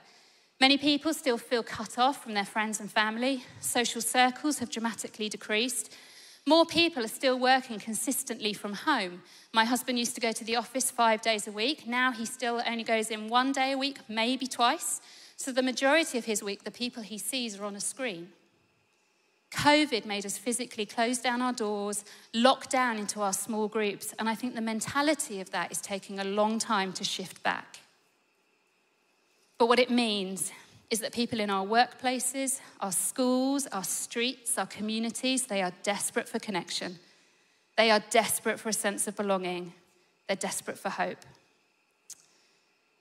Many 0.61 0.77
people 0.77 1.15
still 1.15 1.39
feel 1.39 1.63
cut 1.63 1.99
off 1.99 2.23
from 2.23 2.35
their 2.35 2.45
friends 2.45 2.81
and 2.81 2.91
family. 2.91 3.45
Social 3.61 4.01
circles 4.01 4.59
have 4.59 4.71
dramatically 4.71 5.29
decreased. 5.29 5.95
More 6.47 6.65
people 6.65 7.05
are 7.05 7.09
still 7.09 7.39
working 7.39 7.79
consistently 7.79 8.53
from 8.53 8.73
home. 8.73 9.23
My 9.53 9.65
husband 9.65 9.99
used 9.99 10.15
to 10.15 10.21
go 10.21 10.33
to 10.33 10.45
the 10.45 10.57
office 10.57 10.91
five 10.91 11.21
days 11.21 11.47
a 11.47 11.53
week. 11.53 11.87
Now 11.87 12.13
he 12.13 12.25
still 12.25 12.63
only 12.67 12.85
goes 12.85 13.11
in 13.11 13.29
one 13.29 13.53
day 13.53 13.73
a 13.73 13.79
week, 13.79 13.99
maybe 14.09 14.47
twice. 14.47 15.01
So 15.37 15.53
the 15.53 15.63
majority 15.63 16.19
of 16.19 16.25
his 16.25 16.43
week, 16.43 16.65
the 16.65 16.71
people 16.71 17.03
he 17.03 17.19
sees 17.19 17.59
are 17.59 17.65
on 17.65 17.77
a 17.77 17.81
screen. 17.81 18.31
COVID 19.53 20.05
made 20.05 20.27
us 20.27 20.37
physically 20.37 20.87
close 20.87 21.19
down 21.19 21.41
our 21.41 21.53
doors, 21.53 22.05
lock 22.35 22.69
down 22.69 22.99
into 22.99 23.21
our 23.21 23.33
small 23.33 23.69
groups, 23.69 24.13
and 24.19 24.29
I 24.29 24.35
think 24.35 24.55
the 24.55 24.61
mentality 24.61 25.41
of 25.41 25.51
that 25.51 25.71
is 25.71 25.81
taking 25.81 26.19
a 26.19 26.25
long 26.25 26.59
time 26.59 26.93
to 26.95 27.05
shift 27.05 27.43
back. 27.43 27.79
But 29.59 29.69
what 29.69 29.79
it 29.79 29.91
means 29.91 30.53
is 30.91 31.01
that 31.01 31.13
people 31.13 31.41
in 31.41 31.51
our 31.51 31.65
workplaces, 31.65 32.61
our 32.81 32.93
schools, 32.93 33.67
our 33.69 33.85
streets, 33.85 34.59
our 34.59 34.67
communities, 34.67 35.47
they 35.47 35.63
are 35.63 35.73
desperate 35.83 36.29
for 36.29 36.39
connection. 36.39 36.99
They 37.77 37.91
are 37.91 38.03
desperate 38.11 38.61
for 38.61 38.69
a 38.69 38.75
sense 38.75 39.07
of 39.09 39.17
belonging. 39.17 39.73
They're 40.27 40.37
desperate 40.37 40.79
for 40.79 40.91
hope. 40.91 41.19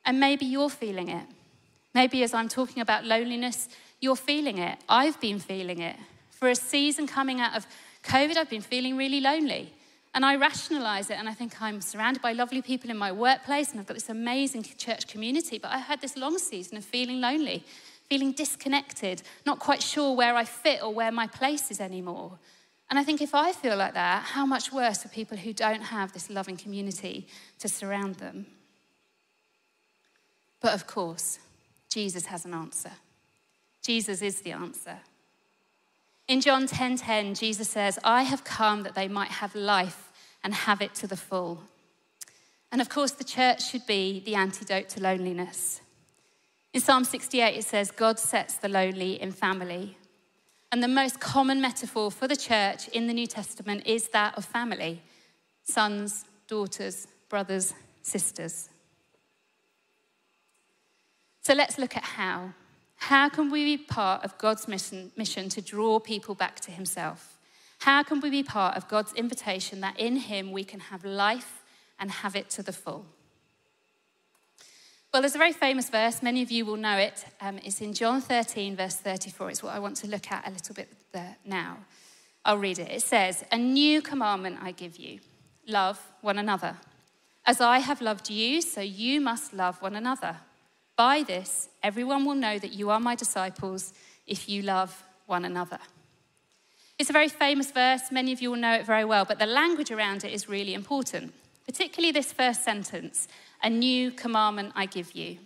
And 0.06 0.20
maybe 0.20 0.46
you're 0.46 0.70
feeling 0.70 1.10
it. 1.10 1.26
Maybe 1.96 2.24
as 2.24 2.34
I'm 2.34 2.50
talking 2.50 2.82
about 2.82 3.06
loneliness, 3.06 3.70
you're 4.02 4.18
feeling 4.18 4.58
it. 4.58 4.78
I've 4.90 5.20
been 5.22 5.40
feeling 5.40 5.80
it. 5.80 5.96
For 6.30 6.50
a 6.50 6.56
season 6.56 7.08
coming 7.08 7.40
out 7.40 7.56
of 7.56 7.66
COVID, 8.04 8.36
I've 8.36 8.50
been 8.50 8.62
feeling 8.62 8.98
really 8.98 9.22
lonely. 9.22 9.74
And 10.14 10.26
I 10.26 10.36
rationalize 10.36 11.10
it 11.10 11.18
and 11.18 11.30
I 11.30 11.34
think 11.34 11.62
I'm 11.62 11.80
surrounded 11.80 12.22
by 12.22 12.34
lovely 12.34 12.62
people 12.62 12.90
in 12.90 12.98
my 12.98 13.14
workplace 13.14 13.72
and 13.72 13.80
I've 13.80 13.88
got 13.88 13.94
this 13.94 14.10
amazing 14.10 14.64
church 14.78 15.08
community. 15.08 15.58
But 15.58 15.72
I 15.72 15.78
had 15.78 16.02
this 16.02 16.18
long 16.18 16.38
season 16.38 16.78
of 16.78 16.84
feeling 16.84 17.22
lonely, 17.22 17.64
feeling 18.10 18.34
disconnected, 18.34 19.24
not 19.46 19.60
quite 19.60 19.82
sure 19.82 20.14
where 20.14 20.36
I 20.36 20.44
fit 20.44 20.84
or 20.84 20.94
where 20.94 21.14
my 21.14 21.28
place 21.28 21.72
is 21.72 21.80
anymore. 21.80 22.38
And 22.90 23.00
I 23.00 23.06
think 23.06 23.22
if 23.22 23.34
I 23.34 23.54
feel 23.54 23.78
like 23.78 23.94
that, 23.94 24.24
how 24.24 24.46
much 24.46 24.74
worse 24.74 25.02
for 25.02 25.08
people 25.08 25.38
who 25.38 25.54
don't 25.54 25.82
have 25.82 26.12
this 26.12 26.30
loving 26.30 26.58
community 26.58 27.28
to 27.60 27.70
surround 27.70 28.16
them? 28.16 28.48
But 30.62 30.74
of 30.74 30.88
course, 30.88 31.40
Jesus 31.96 32.26
has 32.26 32.44
an 32.44 32.54
answer. 32.54 32.92
Jesus 33.82 34.22
is 34.22 34.42
the 34.42 34.52
answer. 34.52 34.98
In 36.28 36.42
John 36.42 36.68
10:10, 36.68 36.98
10, 36.98 36.98
10, 36.98 37.36
Jesus 37.36 37.70
says, 37.70 37.98
"I 38.04 38.24
have 38.24 38.44
come 38.44 38.84
that 38.84 38.96
they 38.96 39.08
might 39.08 39.32
have 39.32 39.56
life 39.56 40.12
and 40.44 40.54
have 40.54 40.82
it 40.82 40.94
to 40.96 41.08
the 41.08 41.16
full." 41.16 41.64
And 42.70 42.82
of 42.82 42.90
course, 42.90 43.12
the 43.12 43.24
church 43.24 43.70
should 43.70 43.86
be 43.88 44.20
the 44.20 44.36
antidote 44.36 44.90
to 44.90 45.00
loneliness. 45.00 45.80
In 46.74 46.82
Psalm 46.82 47.06
68, 47.06 47.56
it 47.56 47.64
says, 47.64 47.92
God 47.92 48.20
sets 48.20 48.56
the 48.56 48.68
lonely 48.68 49.22
in 49.22 49.32
family. 49.32 49.98
And 50.74 50.84
the 50.84 50.90
most 50.90 51.22
common 51.22 51.62
metaphor 51.62 52.12
for 52.12 52.28
the 52.28 52.36
church 52.36 52.90
in 52.90 53.08
the 53.08 53.14
New 53.14 53.28
Testament 53.28 53.88
is 53.88 54.10
that 54.10 54.38
of 54.38 54.44
family 54.44 55.02
sons, 55.64 56.26
daughters, 56.48 57.08
brothers, 57.30 57.74
sisters. 58.02 58.70
So 61.46 61.54
let's 61.54 61.78
look 61.78 61.96
at 61.96 62.04
how. 62.04 62.54
How 62.96 63.30
can 63.30 63.52
we 63.52 63.78
be 63.78 63.84
part 63.84 64.26
of 64.26 64.36
God's 64.40 64.68
mission, 64.68 65.12
mission 65.16 65.48
to 65.50 65.62
draw 65.62 66.00
people 66.00 66.34
back 66.34 66.60
to 66.62 66.72
Himself? 66.72 67.38
How 67.78 68.02
can 68.02 68.20
we 68.20 68.32
be 68.32 68.42
part 68.42 68.76
of 68.76 68.88
God's 68.88 69.14
invitation 69.14 69.80
that 69.82 70.00
in 70.00 70.16
Him 70.16 70.52
we 70.52 70.64
can 70.64 70.80
have 70.80 71.06
life 71.06 71.62
and 72.00 72.10
have 72.10 72.36
it 72.36 72.50
to 72.50 72.64
the 72.64 72.74
full? 72.74 73.06
Well, 75.14 75.22
there's 75.22 75.36
a 75.36 75.38
very 75.38 75.54
famous 75.54 75.88
verse, 75.88 76.24
many 76.24 76.42
of 76.42 76.50
you 76.50 76.66
will 76.66 76.78
know 76.78 76.98
it. 76.98 77.24
Um, 77.40 77.60
it's 77.64 77.80
in 77.80 77.94
John 77.94 78.22
13, 78.22 78.76
verse 78.76 78.96
34. 78.96 79.52
It's 79.52 79.62
what 79.62 79.76
I 79.76 79.78
want 79.78 79.98
to 79.98 80.08
look 80.08 80.32
at 80.32 80.48
a 80.48 80.50
little 80.50 80.74
bit 80.74 80.90
now. 81.46 81.78
I'll 82.44 82.58
read 82.58 82.80
it. 82.80 82.90
It 82.90 83.04
says, 83.04 83.46
A 83.52 83.58
new 83.60 84.02
commandment 84.02 84.58
I 84.64 84.72
give 84.72 84.98
you 84.98 85.20
love 85.68 86.02
one 86.22 86.40
another. 86.40 86.78
As 87.46 87.62
I 87.62 87.78
have 87.78 88.02
loved 88.02 88.32
you, 88.32 88.64
so 88.64 88.82
you 88.82 89.22
must 89.22 89.54
love 89.54 89.80
one 89.80 89.96
another. 89.96 90.38
By 90.96 91.24
this, 91.24 91.70
everyone 91.84 92.26
will 92.26 92.36
know 92.36 92.58
that 92.58 92.74
you 92.74 92.90
are 92.90 93.00
my 93.00 93.16
disciples 93.16 93.94
if 94.26 94.48
you 94.48 94.62
love 94.62 95.04
one 95.26 95.46
another. 95.46 95.80
It's 96.98 97.10
a 97.10 97.14
very 97.14 97.28
famous 97.28 97.72
verse. 97.72 98.12
Many 98.12 98.32
of 98.32 98.42
you 98.42 98.52
will 98.52 98.58
know 98.58 98.74
it 98.74 98.86
very 98.86 99.04
well, 99.04 99.26
but 99.26 99.40
the 99.40 99.46
language 99.46 99.92
around 99.92 100.24
it 100.24 100.32
is 100.32 100.48
really 100.48 100.74
important, 100.74 101.34
particularly 101.66 102.12
this 102.12 102.32
first 102.32 102.64
sentence 102.64 103.28
A 103.62 103.70
new 103.70 104.12
commandment 104.12 104.72
I 104.76 104.86
give 104.86 105.12
you. 105.14 105.38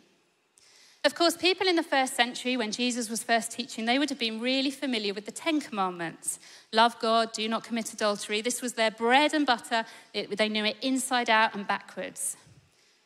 Of 1.05 1.15
course, 1.15 1.37
people 1.37 1.67
in 1.67 1.77
the 1.77 1.83
first 1.83 2.13
century, 2.15 2.57
when 2.57 2.71
Jesus 2.71 3.09
was 3.09 3.23
first 3.23 3.51
teaching, 3.53 3.85
they 3.85 3.97
would 3.97 4.09
have 4.09 4.19
been 4.19 4.41
really 4.41 4.69
familiar 4.69 5.13
with 5.13 5.25
the 5.25 5.31
Ten 5.31 5.61
Commandments 5.61 6.39
love 6.73 6.99
God, 6.99 7.31
do 7.31 7.47
not 7.47 7.63
commit 7.63 7.93
adultery. 7.93 8.41
This 8.41 8.61
was 8.61 8.73
their 8.73 8.91
bread 8.91 9.33
and 9.33 9.45
butter. 9.45 9.85
they 10.13 10.49
knew 10.49 10.65
it 10.65 10.77
inside 10.81 11.29
out 11.29 11.55
and 11.55 11.65
backwards. 11.65 12.35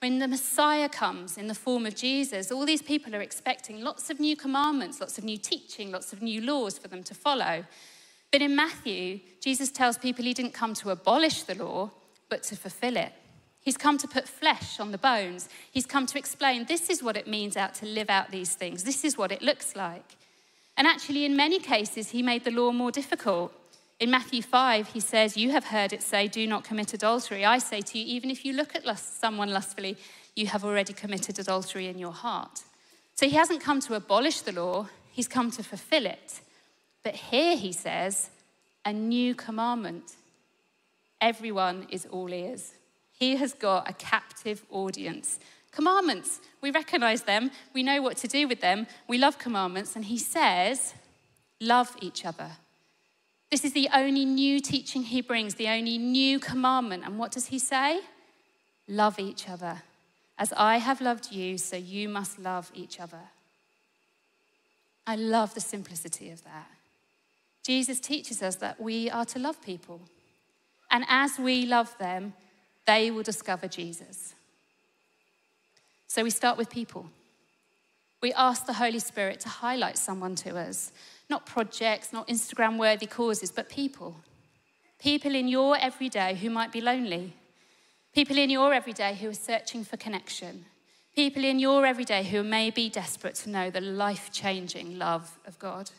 When 0.04 0.20
the 0.20 0.28
Messiah 0.28 0.90
comes 0.90 1.38
in 1.38 1.48
the 1.48 1.56
form 1.56 1.86
of 1.86 1.96
Jesus, 1.96 2.52
all 2.52 2.66
these 2.66 2.82
people 2.82 3.16
are 3.16 3.22
expecting 3.22 3.80
lots 3.80 4.10
of 4.10 4.20
new 4.20 4.36
commandments, 4.36 5.00
lots 5.00 5.18
of 5.18 5.24
new 5.24 5.38
teaching, 5.38 5.94
lots 5.94 6.12
of 6.12 6.22
new 6.22 6.42
laws 6.42 6.78
for 6.78 6.90
them 6.90 7.04
to 7.04 7.14
follow. 7.14 7.64
But 8.30 8.42
in 8.42 8.54
Matthew, 8.54 9.22
Jesus 9.40 9.72
tells 9.72 9.98
people 9.98 10.26
he 10.26 10.34
didn't 10.34 10.54
come 10.54 10.74
to 10.74 10.90
abolish 10.90 11.44
the 11.44 11.56
law, 11.56 11.90
but 12.28 12.44
to 12.44 12.58
fulfill 12.58 12.98
it. 12.98 13.14
He's 13.62 13.78
come 13.78 13.98
to 13.98 14.06
put 14.10 14.28
flesh 14.28 14.78
on 14.78 14.92
the 14.92 14.98
bones. 14.98 15.48
He's 15.72 15.86
come 15.86 16.06
to 16.08 16.18
explain 16.18 16.66
this 16.66 16.90
is 16.90 17.02
what 17.02 17.16
it 17.16 17.26
means 17.26 17.56
out 17.56 17.74
to 17.76 17.86
live 17.86 18.10
out 18.10 18.30
these 18.30 18.56
things. 18.56 18.84
This 18.84 19.06
is 19.06 19.18
what 19.18 19.32
it 19.32 19.42
looks 19.42 19.74
like. 19.74 20.18
And 20.76 20.86
actually, 20.86 21.24
in 21.24 21.38
many 21.38 21.60
cases, 21.60 22.10
he 22.10 22.22
made 22.22 22.44
the 22.44 22.52
law 22.52 22.74
more 22.74 22.92
difficult. 22.92 23.54
In 24.00 24.10
Matthew 24.10 24.42
5, 24.42 24.90
he 24.90 25.00
says, 25.00 25.38
You 25.38 25.52
have 25.52 25.66
heard 25.66 25.94
it 25.94 26.02
say, 26.02 26.28
Do 26.28 26.46
not 26.48 26.64
commit 26.64 26.94
adultery. 26.94 27.46
I 27.46 27.58
say 27.60 27.82
to 27.82 27.98
you, 27.98 28.06
even 28.16 28.30
if 28.30 28.44
you 28.44 28.54
look 28.54 28.76
at 28.76 28.86
lust, 28.86 29.20
someone 29.20 29.52
lustfully, 29.52 29.98
you 30.36 30.48
have 30.48 30.66
already 30.66 30.94
committed 30.94 31.40
adultery 31.40 31.88
in 31.88 32.00
your 32.00 32.12
heart. 32.12 32.64
So 33.16 33.28
he 33.28 33.36
hasn't 33.36 33.62
come 33.62 33.80
to 33.82 33.94
abolish 33.94 34.42
the 34.42 34.52
law, 34.52 34.88
he's 35.12 35.28
come 35.28 35.52
to 35.52 35.64
fulfill 35.64 36.06
it. 36.06 36.42
But 37.04 37.16
here 37.16 37.56
he 37.56 37.72
says, 37.72 38.30
A 38.84 38.92
new 38.92 39.36
commandment. 39.36 40.16
Everyone 41.22 41.88
is 41.90 42.06
all 42.08 42.34
ears. 42.34 42.74
He 43.14 43.38
has 43.38 43.54
got 43.54 43.90
a 43.90 43.94
captive 43.94 44.64
audience. 44.70 45.40
Commandments, 45.72 46.42
we 46.62 46.72
recognize 46.72 47.24
them, 47.24 47.52
we 47.74 47.84
know 47.84 48.02
what 48.02 48.18
to 48.18 48.28
do 48.28 48.48
with 48.48 48.60
them, 48.60 48.86
we 49.08 49.18
love 49.18 49.40
commandments, 49.40 49.96
and 49.96 50.06
he 50.06 50.18
says, 50.18 50.94
Love 51.60 51.96
each 52.02 52.26
other. 52.26 52.52
This 53.54 53.66
is 53.66 53.74
the 53.74 53.90
only 53.94 54.26
new 54.26 54.60
teaching 54.60 55.04
he 55.04 55.22
brings, 55.22 55.54
the 55.54 55.68
only 55.68 56.00
new 56.00 56.40
commandment. 56.40 57.04
And 57.06 57.20
what 57.20 57.32
does 57.32 57.46
he 57.46 57.60
say? 57.60 58.00
Love 58.88 59.20
each 59.20 59.48
other. 59.48 59.84
As 60.40 60.52
I 60.54 60.78
have 60.78 61.02
loved 61.02 61.32
you, 61.32 61.60
so 61.60 61.76
you 61.76 62.10
must 62.10 62.40
love 62.40 62.72
each 62.74 63.00
other. 63.00 63.20
I 65.06 65.18
love 65.18 65.54
the 65.54 65.62
simplicity 65.62 66.32
of 66.32 66.44
that. 66.46 66.68
Jesus 67.62 68.00
teaches 68.00 68.42
us 68.42 68.56
that 68.56 68.82
we 68.82 69.08
are 69.12 69.26
to 69.26 69.38
love 69.38 69.62
people. 69.62 70.02
And 70.90 71.06
as 71.08 71.38
we 71.38 71.68
love 71.68 71.96
them, 72.00 72.34
they 72.88 73.12
will 73.12 73.22
discover 73.22 73.68
Jesus. 73.68 74.34
So 76.08 76.24
we 76.24 76.32
start 76.32 76.58
with 76.58 76.72
people. 76.72 77.06
We 78.20 78.34
ask 78.34 78.66
the 78.66 78.74
Holy 78.74 78.98
Spirit 78.98 79.42
to 79.42 79.50
highlight 79.50 80.00
someone 80.00 80.34
to 80.38 80.58
us 80.58 80.92
not 81.34 81.48
projects, 81.48 82.14
not 82.14 82.28
Instagram 82.28 82.78
worthy 82.78 83.08
causes, 83.08 83.52
but 83.52 83.68
people. 83.68 84.16
People 85.00 85.34
in 85.34 85.48
your 85.48 85.76
everyday 85.76 86.36
who 86.36 86.50
might 86.52 86.72
be 86.72 86.80
lonely. 86.80 87.34
People 88.14 88.38
in 88.38 88.52
your 88.52 88.72
everyday 88.72 89.16
who 89.16 89.30
are 89.30 89.34
searching 89.50 89.84
for 89.84 89.98
connection. 89.98 90.66
People 91.16 91.44
in 91.44 91.58
your 91.58 91.88
everyday 91.88 92.24
who 92.24 92.44
may 92.44 92.70
be 92.70 92.88
desperate 92.88 93.34
to 93.34 93.50
know 93.50 93.72
the 93.72 93.82
life 93.82 94.30
changing 94.32 95.00
love 95.00 95.40
of 95.48 95.58
God. 95.58 95.90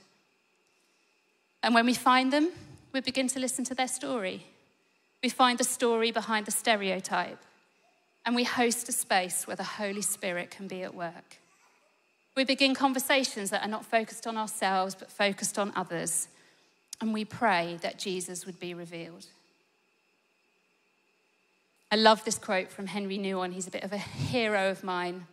And 1.65 1.75
when 1.75 1.87
we 1.87 1.95
find 1.95 2.33
them, 2.33 2.51
we 2.93 3.01
begin 3.01 3.27
to 3.29 3.41
listen 3.41 3.65
to 3.65 3.75
their 3.75 3.89
story. 3.89 4.47
We 5.21 5.31
find 5.31 5.59
the 5.59 5.65
story 5.65 6.13
behind 6.13 6.47
the 6.47 6.53
stereotype. 6.53 7.43
And 8.25 8.37
we 8.37 8.45
host 8.45 8.89
a 8.89 8.93
space 8.93 9.49
where 9.49 9.57
the 9.57 9.65
Holy 9.81 10.03
Spirit 10.03 10.53
can 10.53 10.69
be 10.69 10.83
at 10.85 10.95
work. 10.95 11.39
We 12.37 12.45
begin 12.45 12.75
conversations 12.75 13.51
that 13.51 13.65
are 13.65 13.69
not 13.69 13.85
focused 13.85 14.27
on 14.27 14.37
ourselves, 14.37 14.95
but 14.95 15.11
focused 15.11 15.59
on 15.59 15.73
others. 15.77 16.29
And 17.01 17.13
we 17.13 17.25
pray 17.25 17.79
that 17.83 17.99
Jesus 17.99 18.47
would 18.47 18.59
be 18.59 18.75
revealed. 18.75 19.27
I 21.93 21.97
love 21.97 22.25
this 22.25 22.39
quote 22.39 22.73
from 22.73 22.89
Henri 22.89 23.19
Nouwen. 23.19 23.53
He's 23.53 23.69
a 23.69 23.71
bit 23.71 23.85
of 23.85 23.93
a 23.93 23.99
hero 23.99 24.71
of 24.71 24.83
mine. 24.83 25.27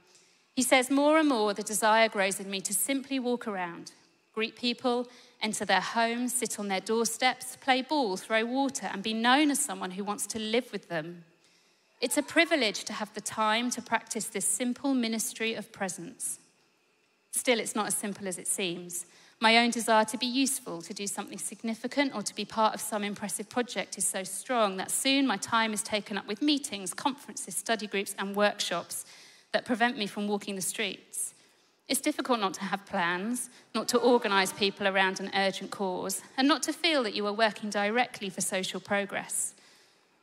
He 0.56 0.62
says, 0.62 0.92
More 0.92 1.18
and 1.18 1.28
more, 1.28 1.54
the 1.56 1.64
desire 1.64 2.08
grows 2.08 2.40
in 2.40 2.52
me 2.52 2.62
to 2.62 2.74
simply 2.74 3.20
walk 3.20 3.48
around, 3.48 3.94
greet 4.36 4.56
people, 4.56 5.08
enter 5.42 5.66
their 5.66 5.82
homes, 5.82 6.34
sit 6.34 6.60
on 6.60 6.68
their 6.68 6.80
doorsteps, 6.80 7.58
play 7.62 7.82
ball, 7.82 8.16
throw 8.16 8.46
water, 8.46 8.88
and 8.92 9.02
be 9.02 9.14
known 9.14 9.50
as 9.50 9.60
someone 9.60 9.92
who 9.92 10.04
wants 10.04 10.28
to 10.28 10.40
live 10.40 10.72
with 10.72 10.88
them. 10.88 11.24
It's 12.00 12.18
a 12.18 12.24
privilege 12.24 12.84
to 12.84 12.94
have 12.94 13.12
the 13.16 13.22
time 13.22 13.72
to 13.72 13.82
practice 13.82 14.26
this 14.26 14.46
simple 14.46 14.94
ministry 14.94 15.56
of 15.56 15.72
presence. 15.72 16.41
Still, 17.32 17.60
it's 17.60 17.76
not 17.76 17.88
as 17.88 17.96
simple 17.96 18.28
as 18.28 18.38
it 18.38 18.48
seems. 18.48 19.06
My 19.40 19.58
own 19.58 19.72
desire 19.72 20.06
to 20.06 20.18
be 20.18 20.28
useful, 20.28 20.82
to 20.84 20.94
do 20.94 21.08
something 21.08 21.40
significant, 21.40 22.14
or 22.14 22.22
to 22.22 22.36
be 22.36 22.46
part 22.46 22.76
of 22.76 22.82
some 22.82 23.04
impressive 23.04 23.50
project 23.50 23.98
is 23.98 24.06
so 24.06 24.24
strong 24.24 24.78
that 24.78 24.92
soon 24.92 25.26
my 25.26 25.38
time 25.38 25.74
is 25.74 25.82
taken 25.82 26.18
up 26.18 26.28
with 26.28 26.42
meetings, 26.42 26.94
conferences, 26.94 27.56
study 27.56 27.88
groups, 27.88 28.14
and 28.20 28.36
workshops 28.36 29.06
that 29.52 29.66
prevent 29.66 29.98
me 29.98 30.06
from 30.06 30.28
walking 30.28 30.56
the 30.56 30.62
streets. 30.62 31.34
It's 31.88 32.00
difficult 32.00 32.40
not 32.40 32.54
to 32.54 32.62
have 32.62 32.86
plans, 32.86 33.50
not 33.74 33.88
to 33.90 33.98
organise 33.98 34.54
people 34.54 34.88
around 34.88 35.20
an 35.20 35.32
urgent 35.36 35.72
cause, 35.72 36.22
and 36.38 36.48
not 36.48 36.64
to 36.64 36.74
feel 36.74 37.02
that 37.04 37.16
you 37.16 37.26
are 37.26 37.34
working 37.34 37.70
directly 37.70 38.30
for 38.30 38.42
social 38.42 38.80
progress. 38.80 39.56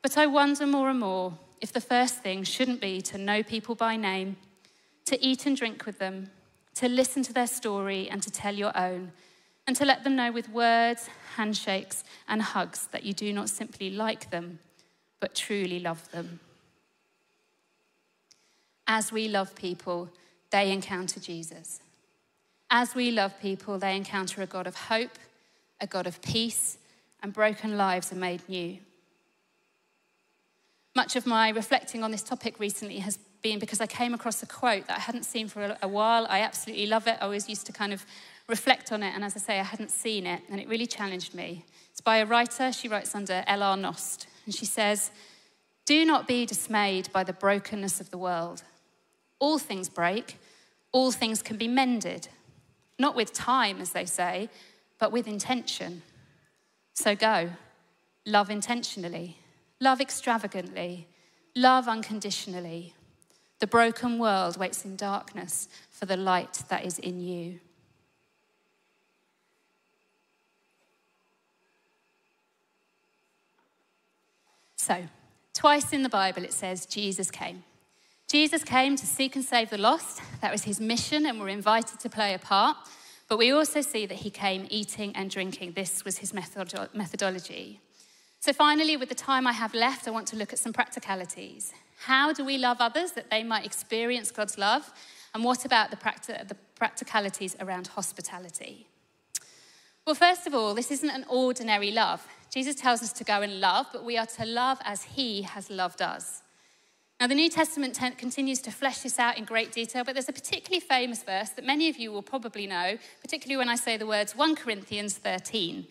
But 0.01 0.17
I 0.17 0.27
wonder 0.27 0.67
more 0.67 0.89
and 0.89 1.01
more 1.01 1.37
if 1.61 1.73
the 1.73 1.81
first 1.81 2.23
thing 2.23 2.45
shouldn't 2.45 2.81
be 2.81 3.01
to 3.03 3.19
know 3.19 3.43
people 3.43 3.75
by 3.75 3.97
name, 3.97 4.37
to 5.07 5.23
eat 5.23 5.45
and 5.45 5.57
drink 5.57 5.85
with 5.85 5.99
them, 5.99 6.31
to 6.79 6.89
listen 6.89 7.25
to 7.25 7.33
their 7.33 7.47
story 7.47 8.09
and 8.09 8.23
to 8.23 8.31
tell 8.31 8.55
your 8.55 8.77
own, 8.79 9.11
and 9.67 9.75
to 9.77 9.85
let 9.85 10.05
them 10.05 10.15
know 10.15 10.31
with 10.31 10.49
words, 10.49 11.09
handshakes, 11.37 12.05
and 12.29 12.41
hugs 12.41 12.87
that 12.93 13.03
you 13.03 13.13
do 13.13 13.33
not 13.33 13.51
simply 13.51 13.91
like 13.91 14.31
them, 14.31 14.61
but 15.19 15.35
truly 15.35 15.81
love 15.81 16.09
them. 16.13 16.39
As 18.87 19.11
we 19.11 19.29
love 19.29 19.55
people, 19.57 20.09
they 20.51 20.71
encounter 20.71 21.19
Jesus. 21.19 21.81
As 22.71 22.95
we 22.95 23.11
love 23.11 23.39
people, 23.41 23.79
they 23.79 23.97
encounter 23.97 24.41
a 24.41 24.47
God 24.47 24.67
of 24.67 24.77
hope, 24.77 25.19
a 25.81 25.87
God 25.87 26.07
of 26.07 26.23
peace, 26.23 26.79
and 27.23 27.33
broken 27.33 27.77
lives 27.77 28.13
are 28.13 28.17
made 28.17 28.49
new. 28.49 28.79
Much 30.95 31.17
of 31.17 31.27
my 31.27 31.49
reflecting 31.49 32.05
on 32.05 32.13
this 32.13 32.23
topic 32.23 32.61
recently 32.61 33.01
has 33.01 33.19
been 33.43 33.59
because 33.59 33.81
I 33.81 33.87
came 33.87 34.15
across 34.15 34.43
a 34.43 34.47
quote 34.47 34.87
that 34.87 34.97
I 34.97 35.01
hadn't 35.01 35.25
seen 35.25 35.49
for 35.49 35.77
a, 35.81 35.89
while. 35.89 36.27
I 36.29 36.41
absolutely 36.41 36.87
love 36.87 37.07
it. 37.07 37.17
I 37.21 37.25
always 37.25 37.49
used 37.49 37.67
to 37.67 37.73
kind 37.73 37.93
of 37.93 38.05
reflect 38.49 38.93
on 38.93 39.03
it, 39.03 39.15
and 39.15 39.25
as 39.25 39.37
I 39.37 39.41
say, 39.41 39.61
I 39.61 39.63
hadn't 39.63 39.91
seen 39.91 40.27
it, 40.27 40.43
and 40.51 40.61
it 40.61 40.69
really 40.69 40.87
challenged 40.87 41.35
me. 41.35 41.65
It's 41.91 42.01
by 42.01 42.19
a 42.19 42.27
writer, 42.27 42.73
she 42.73 42.89
writes 42.89 43.15
under 43.15 43.45
L.R. 43.47 43.77
Knost, 43.77 44.27
and 44.47 44.55
she 44.55 44.65
says, 44.65 45.11
Do 45.85 46.05
not 46.05 46.27
be 46.27 46.47
dismayed 46.47 47.13
by 47.13 47.25
the 47.25 47.33
brokenness 47.33 48.01
of 48.01 48.11
the 48.11 48.19
world. 48.19 48.63
All 49.39 49.59
things 49.59 49.89
break, 49.89 50.39
all 50.93 51.13
things 51.13 51.43
can 51.43 51.57
be 51.57 51.69
mended, 51.69 52.29
not 52.99 53.15
with 53.15 53.33
time, 53.33 53.81
as 53.81 53.93
they 53.93 54.07
say, 54.07 54.49
but 54.99 55.13
with 55.13 55.29
intention. 55.29 56.03
So 56.95 57.15
go, 57.15 57.51
love 58.27 58.51
intentionally, 58.51 59.37
love 59.81 60.01
extravagantly, 60.01 61.07
love 61.55 61.87
unconditionally. 61.87 62.95
The 63.61 63.67
broken 63.67 64.19
world 64.19 64.57
waits 64.57 64.85
in 64.85 64.97
darkness 64.97 65.69
for 65.91 66.07
the 66.07 66.17
light 66.17 66.63
that 66.69 66.85
is 66.85 66.99
in 66.99 67.21
you. 67.21 67.61
So, 74.77 75.05
twice 75.55 75.93
in 75.93 76.03
the 76.03 76.09
Bible 76.09 76.45
it 76.45 76.53
says 76.53 76.87
Jesus 76.87 77.31
came. 77.31 77.65
Jesus 78.29 78.63
came 78.63 78.95
to 78.97 79.07
seek 79.07 79.35
and 79.37 79.45
save 79.45 79.71
the 79.71 79.79
lost. 79.79 80.21
That 80.41 80.53
was 80.53 80.65
his 80.65 80.81
mission, 80.81 81.27
and 81.27 81.41
we're 81.41 81.49
invited 81.49 81.99
to 82.01 82.09
play 82.09 82.35
a 82.35 82.39
part. 82.39 82.77
But 83.27 83.39
we 83.39 83.51
also 83.51 83.81
see 83.81 84.07
that 84.07 84.17
he 84.17 84.31
came 84.31 84.67
eating 84.71 85.15
and 85.17 85.31
drinking. 85.31 85.73
This 85.73 86.05
was 86.05 86.19
his 86.19 86.33
methodology. 86.33 87.81
So, 88.41 88.53
finally, 88.53 88.97
with 88.97 89.09
the 89.09 89.15
time 89.17 89.47
I 89.47 89.53
have 89.53 89.75
left, 89.75 90.07
I 90.07 90.13
want 90.13 90.29
to 90.29 90.37
look 90.37 90.53
at 90.53 90.59
some 90.59 90.73
practicalities. 90.73 91.73
How 91.99 92.33
do 92.33 92.45
we 92.45 92.57
love 92.57 92.77
others 92.81 93.13
that 93.13 93.31
they 93.31 93.43
might 93.43 93.67
experience 93.67 94.31
God's 94.31 94.57
love? 94.57 94.93
And 95.35 95.43
what 95.43 95.65
about 95.65 95.91
the, 95.91 95.97
practi- 95.97 96.47
the 96.47 96.57
practicalities 96.77 97.57
around 97.59 97.89
hospitality? 97.89 98.87
Well, 100.07 100.15
first 100.15 100.47
of 100.47 100.55
all, 100.55 100.75
this 100.75 100.91
isn't 100.91 101.11
an 101.11 101.27
ordinary 101.29 101.91
love. 101.91 102.27
Jesus 102.51 102.77
tells 102.77 103.03
us 103.03 103.13
to 103.15 103.25
go 103.25 103.43
and 103.43 103.61
love, 103.61 103.87
but 103.93 104.05
we 104.05 104.17
are 104.17 104.27
to 104.27 104.47
love 104.47 104.79
as 104.85 105.03
he 105.03 105.43
has 105.43 105.69
loved 105.69 106.01
us. 106.01 106.43
Now, 107.21 107.27
the 107.27 107.35
New 107.35 107.51
Testament 107.51 107.97
t- 107.97 108.11
continues 108.11 108.63
to 108.63 108.71
flesh 108.71 109.01
this 109.01 109.19
out 109.19 109.37
in 109.37 109.45
great 109.45 109.73
detail, 109.73 110.05
but 110.05 110.15
there's 110.15 110.29
a 110.29 110.33
particularly 110.33 110.81
famous 110.81 111.25
verse 111.25 111.51
that 111.51 111.67
many 111.67 111.89
of 111.89 111.99
you 111.99 112.13
will 112.13 112.23
probably 112.23 112.67
know, 112.69 112.97
particularly 113.21 113.57
when 113.57 113.69
I 113.69 113.75
say 113.75 113.97
the 113.97 114.07
words 114.07 114.37
1 114.37 114.55
Corinthians 114.55 115.19
13. 115.19 115.89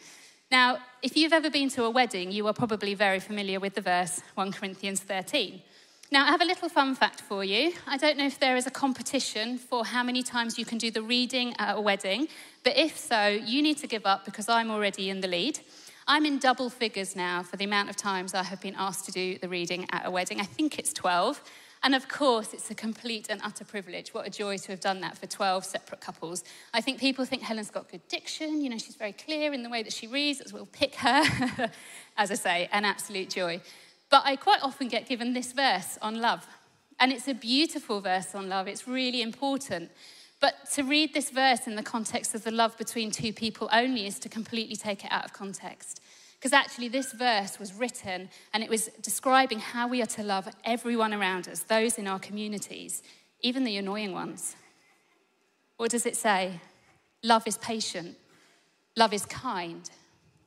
Now, 0.50 0.78
if 1.02 1.18
you've 1.18 1.34
ever 1.34 1.50
been 1.50 1.68
to 1.72 1.84
a 1.84 1.90
wedding, 1.90 2.32
you 2.32 2.48
are 2.48 2.54
probably 2.54 2.94
very 2.94 3.20
familiar 3.20 3.60
with 3.60 3.76
the 3.76 3.82
verse 3.82 4.22
1 4.36 4.54
Corinthians 4.54 5.02
13. 5.02 5.62
Now, 6.10 6.24
I 6.24 6.28
have 6.30 6.40
a 6.40 6.46
little 6.46 6.70
fun 6.70 6.96
fact 6.96 7.20
for 7.20 7.44
you. 7.44 7.74
I 7.86 7.98
don't 7.98 8.18
know 8.18 8.28
if 8.28 8.40
there 8.40 8.56
is 8.56 8.66
a 8.66 8.72
competition 8.72 9.58
for 9.58 9.84
how 9.84 10.04
many 10.04 10.24
times 10.24 10.58
you 10.58 10.64
can 10.64 10.78
do 10.78 10.90
the 10.90 11.02
reading 11.02 11.54
at 11.60 11.76
a 11.76 11.82
wedding, 11.82 12.30
but 12.64 12.78
if 12.78 12.98
so, 12.98 13.28
you 13.28 13.62
need 13.62 13.78
to 13.80 13.88
give 13.88 14.06
up 14.06 14.24
because 14.24 14.48
I'm 14.48 14.72
already 14.72 15.10
in 15.10 15.20
the 15.20 15.28
lead. 15.28 15.60
I'm 16.08 16.26
in 16.26 16.40
double 16.40 16.70
figures 16.70 17.14
now 17.14 17.44
for 17.44 17.58
the 17.58 17.66
amount 17.66 17.90
of 17.90 17.98
times 17.98 18.34
I 18.34 18.44
have 18.44 18.62
been 18.62 18.76
asked 18.78 19.04
to 19.08 19.12
do 19.12 19.38
the 19.38 19.50
reading 19.50 19.86
at 19.92 20.06
a 20.06 20.12
wedding. 20.12 20.40
I 20.40 20.46
think 20.46 20.80
it's 20.80 20.94
12. 20.94 21.44
And 21.84 21.94
of 21.94 22.08
course, 22.08 22.54
it's 22.54 22.70
a 22.72 22.76
complete 22.76 23.28
and 23.30 23.40
utter 23.44 23.64
privilege. 23.64 24.14
What 24.14 24.28
a 24.28 24.30
joy 24.30 24.58
to 24.58 24.72
have 24.72 24.80
done 24.80 25.02
that 25.02 25.18
for 25.18 25.28
12 25.28 25.64
separate 25.64 26.02
couples. 26.02 26.44
I 26.74 26.82
think 26.82 27.00
people 27.00 27.24
think 27.26 27.44
Helen's 27.44 27.70
got 27.70 27.90
good 27.90 28.08
diction. 28.08 28.62
You 28.62 28.70
know, 28.70 28.78
she's 28.78 28.96
very 28.96 29.14
clear 29.14 29.54
in 29.54 29.64
the 29.64 29.70
way 29.70 29.84
that 29.84 29.94
she 29.94 30.08
reads, 30.08 30.42
as 30.42 30.54
we'll 30.54 30.66
pick 30.66 30.96
her. 30.96 31.70
as 32.18 32.32
I 32.32 32.36
say, 32.36 32.70
an 32.72 32.84
absolute 32.84 33.30
joy. 33.30 33.62
But 34.10 34.24
I 34.26 34.36
quite 34.36 34.64
often 34.64 34.88
get 34.88 35.08
given 35.08 35.34
this 35.34 35.52
verse 35.52 35.98
on 36.02 36.20
love. 36.20 36.48
And 37.00 37.12
it's 37.12 37.28
a 37.28 37.34
beautiful 37.34 38.02
verse 38.02 38.34
on 38.34 38.50
love. 38.50 38.68
It's 38.68 38.88
really 38.88 39.22
important. 39.22 39.92
But 40.40 40.70
to 40.74 40.84
read 40.84 41.14
this 41.14 41.30
verse 41.30 41.68
in 41.68 41.76
the 41.76 41.84
context 41.84 42.36
of 42.36 42.44
the 42.44 42.52
love 42.52 42.78
between 42.78 43.12
two 43.12 43.34
people 43.34 43.70
only 43.72 44.08
is 44.08 44.20
to 44.20 44.30
completely 44.30 44.76
take 44.76 45.04
it 45.04 45.12
out 45.12 45.26
of 45.26 45.34
context. 45.34 46.02
Because 46.40 46.54
actually, 46.54 46.88
this 46.88 47.14
verse 47.14 47.60
was 47.60 47.74
written 47.74 48.30
and 48.54 48.64
it 48.64 48.70
was 48.70 48.90
describing 49.02 49.60
how 49.60 49.88
we 49.88 50.02
are 50.02 50.08
to 50.08 50.24
love 50.24 50.48
everyone 50.64 51.14
around 51.14 51.48
us, 51.48 51.62
those 51.62 51.98
in 51.98 52.08
our 52.08 52.20
communities, 52.20 53.02
even 53.42 53.64
the 53.64 53.78
annoying 53.78 54.14
ones. 54.14 54.56
What 55.78 55.92
does 55.92 56.06
it 56.06 56.16
say? 56.16 56.60
Love 57.24 57.48
is 57.48 57.58
patient, 57.58 58.16
love 58.96 59.14
is 59.14 59.26
kind. 59.26 59.90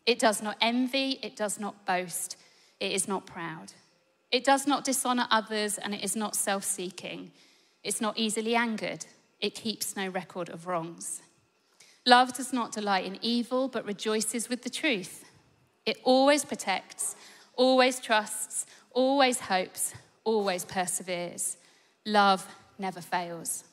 It 0.07 0.19
does 0.19 0.43
not 0.43 0.57
envy, 0.61 1.19
it 1.23 1.37
does 1.37 1.59
not 1.59 1.85
boast, 1.87 2.37
it 2.79 2.93
is 2.93 3.09
not 3.09 3.27
proud. 3.27 3.73
It 4.31 4.45
does 4.45 4.67
not 4.67 4.85
dishonor 4.85 5.27
others 5.31 5.77
and 5.77 5.93
it 5.93 6.05
is 6.05 6.15
not 6.15 6.37
self 6.37 6.65
seeking. 6.65 7.33
It's 7.83 8.01
not 8.01 8.19
easily 8.19 8.55
angered. 8.55 9.07
It 9.41 9.55
keeps 9.55 9.97
no 9.97 10.09
record 10.09 10.49
of 10.49 10.67
wrongs. 10.67 11.23
Love 12.07 12.35
does 12.35 12.53
not 12.53 12.73
delight 12.73 13.05
in 13.05 13.19
evil, 13.23 13.69
but 13.69 13.85
rejoices 13.85 14.49
with 14.49 14.63
the 14.63 14.71
truth. 14.71 15.25
It 15.87 15.99
always 16.05 16.45
protects, 16.45 17.17
always 17.57 18.01
trusts, 18.01 18.67
always 18.93 19.41
hopes, 19.41 19.95
always 20.25 20.65
perseveres. 20.65 21.57
Love 22.05 22.47
never 22.79 23.01
fails. 23.01 23.65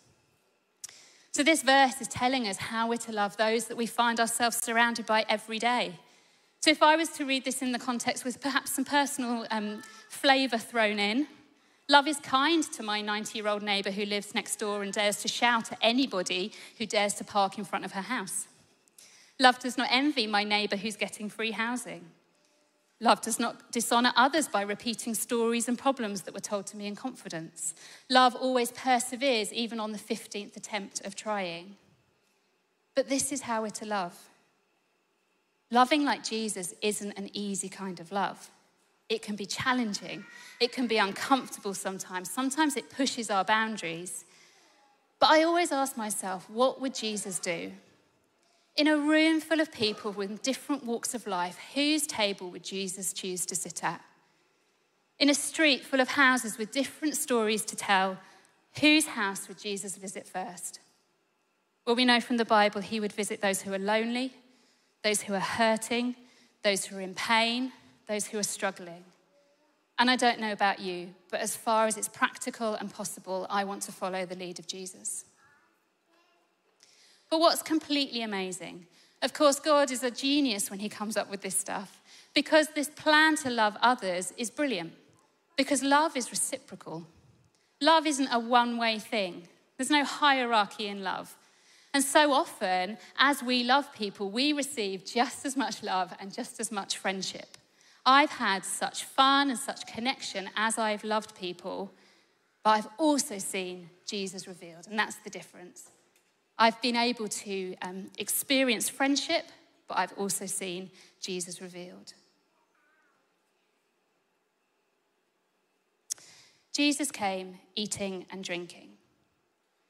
So, 1.31 1.43
this 1.43 1.61
verse 1.61 2.01
is 2.01 2.07
telling 2.07 2.47
us 2.47 2.57
how 2.57 2.89
we're 2.89 2.97
to 2.97 3.11
love 3.11 3.37
those 3.37 3.65
that 3.65 3.77
we 3.77 3.85
find 3.85 4.19
ourselves 4.19 4.57
surrounded 4.57 5.05
by 5.05 5.23
every 5.29 5.59
day. 5.59 5.93
So, 6.61 6.71
if 6.71 6.81
I 6.81 6.95
was 6.95 7.09
to 7.09 7.25
read 7.25 7.45
this 7.45 7.61
in 7.61 7.71
the 7.73 7.79
context 7.79 8.25
with 8.25 8.41
perhaps 8.41 8.71
some 8.71 8.85
personal 8.85 9.45
um, 9.51 9.83
flavour 10.09 10.57
thrown 10.57 10.97
in, 10.97 11.27
love 11.87 12.07
is 12.07 12.17
kind 12.17 12.63
to 12.73 12.81
my 12.81 13.01
90 13.01 13.37
year 13.37 13.47
old 13.47 13.61
neighbour 13.61 13.91
who 13.91 14.05
lives 14.05 14.33
next 14.33 14.55
door 14.57 14.81
and 14.81 14.91
dares 14.91 15.21
to 15.21 15.27
shout 15.27 15.71
at 15.71 15.77
anybody 15.81 16.51
who 16.79 16.85
dares 16.87 17.13
to 17.15 17.23
park 17.23 17.57
in 17.59 17.65
front 17.65 17.85
of 17.85 17.91
her 17.91 18.01
house. 18.01 18.47
Love 19.39 19.59
does 19.59 19.77
not 19.77 19.87
envy 19.91 20.25
my 20.25 20.43
neighbour 20.43 20.77
who's 20.77 20.95
getting 20.95 21.29
free 21.29 21.51
housing. 21.51 22.05
Love 22.99 23.21
does 23.21 23.39
not 23.39 23.71
dishonour 23.71 24.11
others 24.15 24.47
by 24.47 24.61
repeating 24.61 25.13
stories 25.13 25.67
and 25.67 25.77
problems 25.77 26.23
that 26.23 26.33
were 26.33 26.39
told 26.39 26.65
to 26.65 26.77
me 26.77 26.87
in 26.87 26.95
confidence. 26.95 27.75
Love 28.09 28.35
always 28.35 28.71
perseveres, 28.71 29.53
even 29.53 29.79
on 29.79 29.91
the 29.91 29.99
15th 29.99 30.57
attempt 30.57 31.05
of 31.05 31.15
trying. 31.15 31.75
But 32.95 33.07
this 33.07 33.31
is 33.31 33.41
how 33.41 33.61
we're 33.61 33.69
to 33.71 33.85
love. 33.85 34.17
Loving 35.69 36.03
like 36.03 36.23
Jesus 36.23 36.73
isn't 36.81 37.11
an 37.11 37.29
easy 37.33 37.69
kind 37.69 37.99
of 37.99 38.11
love. 38.11 38.49
It 39.09 39.21
can 39.21 39.35
be 39.35 39.45
challenging, 39.45 40.25
it 40.59 40.71
can 40.71 40.87
be 40.87 40.97
uncomfortable 40.97 41.75
sometimes. 41.75 42.31
Sometimes 42.31 42.75
it 42.75 42.89
pushes 42.89 43.29
our 43.29 43.45
boundaries. 43.45 44.25
But 45.19 45.29
I 45.29 45.43
always 45.43 45.71
ask 45.71 45.95
myself, 45.97 46.49
what 46.49 46.81
would 46.81 46.95
Jesus 46.95 47.37
do? 47.37 47.71
In 48.77 48.87
a 48.87 48.95
room 48.95 49.41
full 49.41 49.59
of 49.59 49.71
people 49.71 50.11
with 50.11 50.43
different 50.43 50.85
walks 50.85 51.15
of 51.15 51.25
life, 51.25 51.57
whose 51.73 52.05
table 52.05 52.51
would 52.51 52.63
Jesus 52.63 53.11
choose 53.11 53.43
to 53.47 53.55
sit 53.55 53.83
at? 53.83 54.01
In 55.17 55.31
a 55.31 55.33
street 55.33 55.83
full 55.83 55.99
of 55.99 56.09
houses 56.09 56.59
with 56.59 56.71
different 56.71 57.17
stories 57.17 57.65
to 57.65 57.75
tell, 57.75 58.19
whose 58.79 59.07
house 59.07 59.47
would 59.47 59.57
Jesus 59.57 59.97
visit 59.97 60.27
first? 60.27 60.79
Well, 61.87 61.95
we 61.95 62.05
know 62.05 62.21
from 62.21 62.37
the 62.37 62.45
Bible 62.45 62.81
he 62.81 62.99
would 62.99 63.13
visit 63.13 63.41
those 63.41 63.63
who 63.63 63.73
are 63.73 63.79
lonely, 63.79 64.33
those 65.03 65.21
who 65.21 65.33
are 65.33 65.39
hurting, 65.39 66.15
those 66.61 66.85
who 66.85 66.97
are 66.97 67.01
in 67.01 67.15
pain, 67.15 67.71
those 68.07 68.27
who 68.27 68.37
are 68.37 68.43
struggling. 68.43 69.03
And 69.97 70.11
I 70.11 70.15
don't 70.15 70.39
know 70.39 70.51
about 70.51 70.79
you, 70.79 71.15
but 71.31 71.39
as 71.39 71.55
far 71.55 71.87
as 71.87 71.97
it's 71.97 72.07
practical 72.07 72.75
and 72.75 72.93
possible, 72.93 73.47
I 73.49 73.63
want 73.63 73.81
to 73.83 73.91
follow 73.91 74.27
the 74.27 74.35
lead 74.35 74.59
of 74.59 74.67
Jesus. 74.67 75.25
But 77.29 77.39
what's 77.39 77.61
completely 77.61 78.21
amazing, 78.21 78.85
of 79.21 79.33
course, 79.33 79.59
God 79.59 79.91
is 79.91 80.03
a 80.03 80.11
genius 80.11 80.69
when 80.69 80.79
he 80.79 80.89
comes 80.89 81.17
up 81.17 81.29
with 81.29 81.41
this 81.41 81.57
stuff, 81.57 82.01
because 82.33 82.67
this 82.69 82.89
plan 82.89 83.35
to 83.37 83.49
love 83.49 83.75
others 83.81 84.33
is 84.37 84.49
brilliant, 84.49 84.93
because 85.57 85.81
love 85.81 86.15
is 86.15 86.29
reciprocal. 86.29 87.07
Love 87.81 88.07
isn't 88.07 88.29
a 88.31 88.39
one 88.39 88.77
way 88.77 88.99
thing, 88.99 89.47
there's 89.77 89.89
no 89.89 90.03
hierarchy 90.03 90.87
in 90.87 91.03
love. 91.03 91.35
And 91.93 92.03
so 92.03 92.31
often, 92.31 92.97
as 93.17 93.41
we 93.41 93.63
love 93.63 93.91
people, 93.93 94.29
we 94.29 94.53
receive 94.53 95.05
just 95.05 95.45
as 95.45 95.57
much 95.57 95.81
love 95.81 96.13
and 96.19 96.33
just 96.33 96.59
as 96.59 96.71
much 96.71 96.97
friendship. 96.97 97.57
I've 98.05 98.29
had 98.29 98.63
such 98.63 99.03
fun 99.03 99.49
and 99.49 99.59
such 99.59 99.85
connection 99.87 100.49
as 100.55 100.77
I've 100.77 101.03
loved 101.03 101.35
people, 101.35 101.91
but 102.63 102.71
I've 102.71 102.87
also 102.97 103.37
seen 103.37 103.89
Jesus 104.05 104.47
revealed, 104.47 104.87
and 104.87 104.97
that's 104.97 105.17
the 105.17 105.29
difference. 105.29 105.89
I've 106.59 106.81
been 106.81 106.95
able 106.95 107.27
to 107.27 107.75
um, 107.81 108.09
experience 108.17 108.89
friendship, 108.89 109.45
but 109.87 109.97
I've 109.97 110.13
also 110.13 110.45
seen 110.45 110.89
Jesus 111.21 111.61
revealed. 111.61 112.13
Jesus 116.73 117.11
came 117.11 117.57
eating 117.75 118.25
and 118.31 118.43
drinking. 118.43 118.89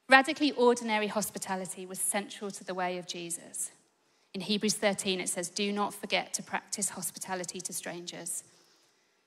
Radically 0.08 0.52
ordinary 0.52 1.06
hospitality 1.06 1.84
was 1.84 1.98
central 1.98 2.50
to 2.50 2.64
the 2.64 2.74
way 2.74 2.96
of 2.96 3.06
Jesus. 3.06 3.72
In 4.32 4.40
Hebrews 4.40 4.74
13, 4.74 5.20
it 5.20 5.28
says, 5.28 5.50
Do 5.50 5.70
not 5.72 5.92
forget 5.92 6.32
to 6.34 6.42
practice 6.42 6.90
hospitality 6.90 7.60
to 7.60 7.72
strangers. 7.72 8.44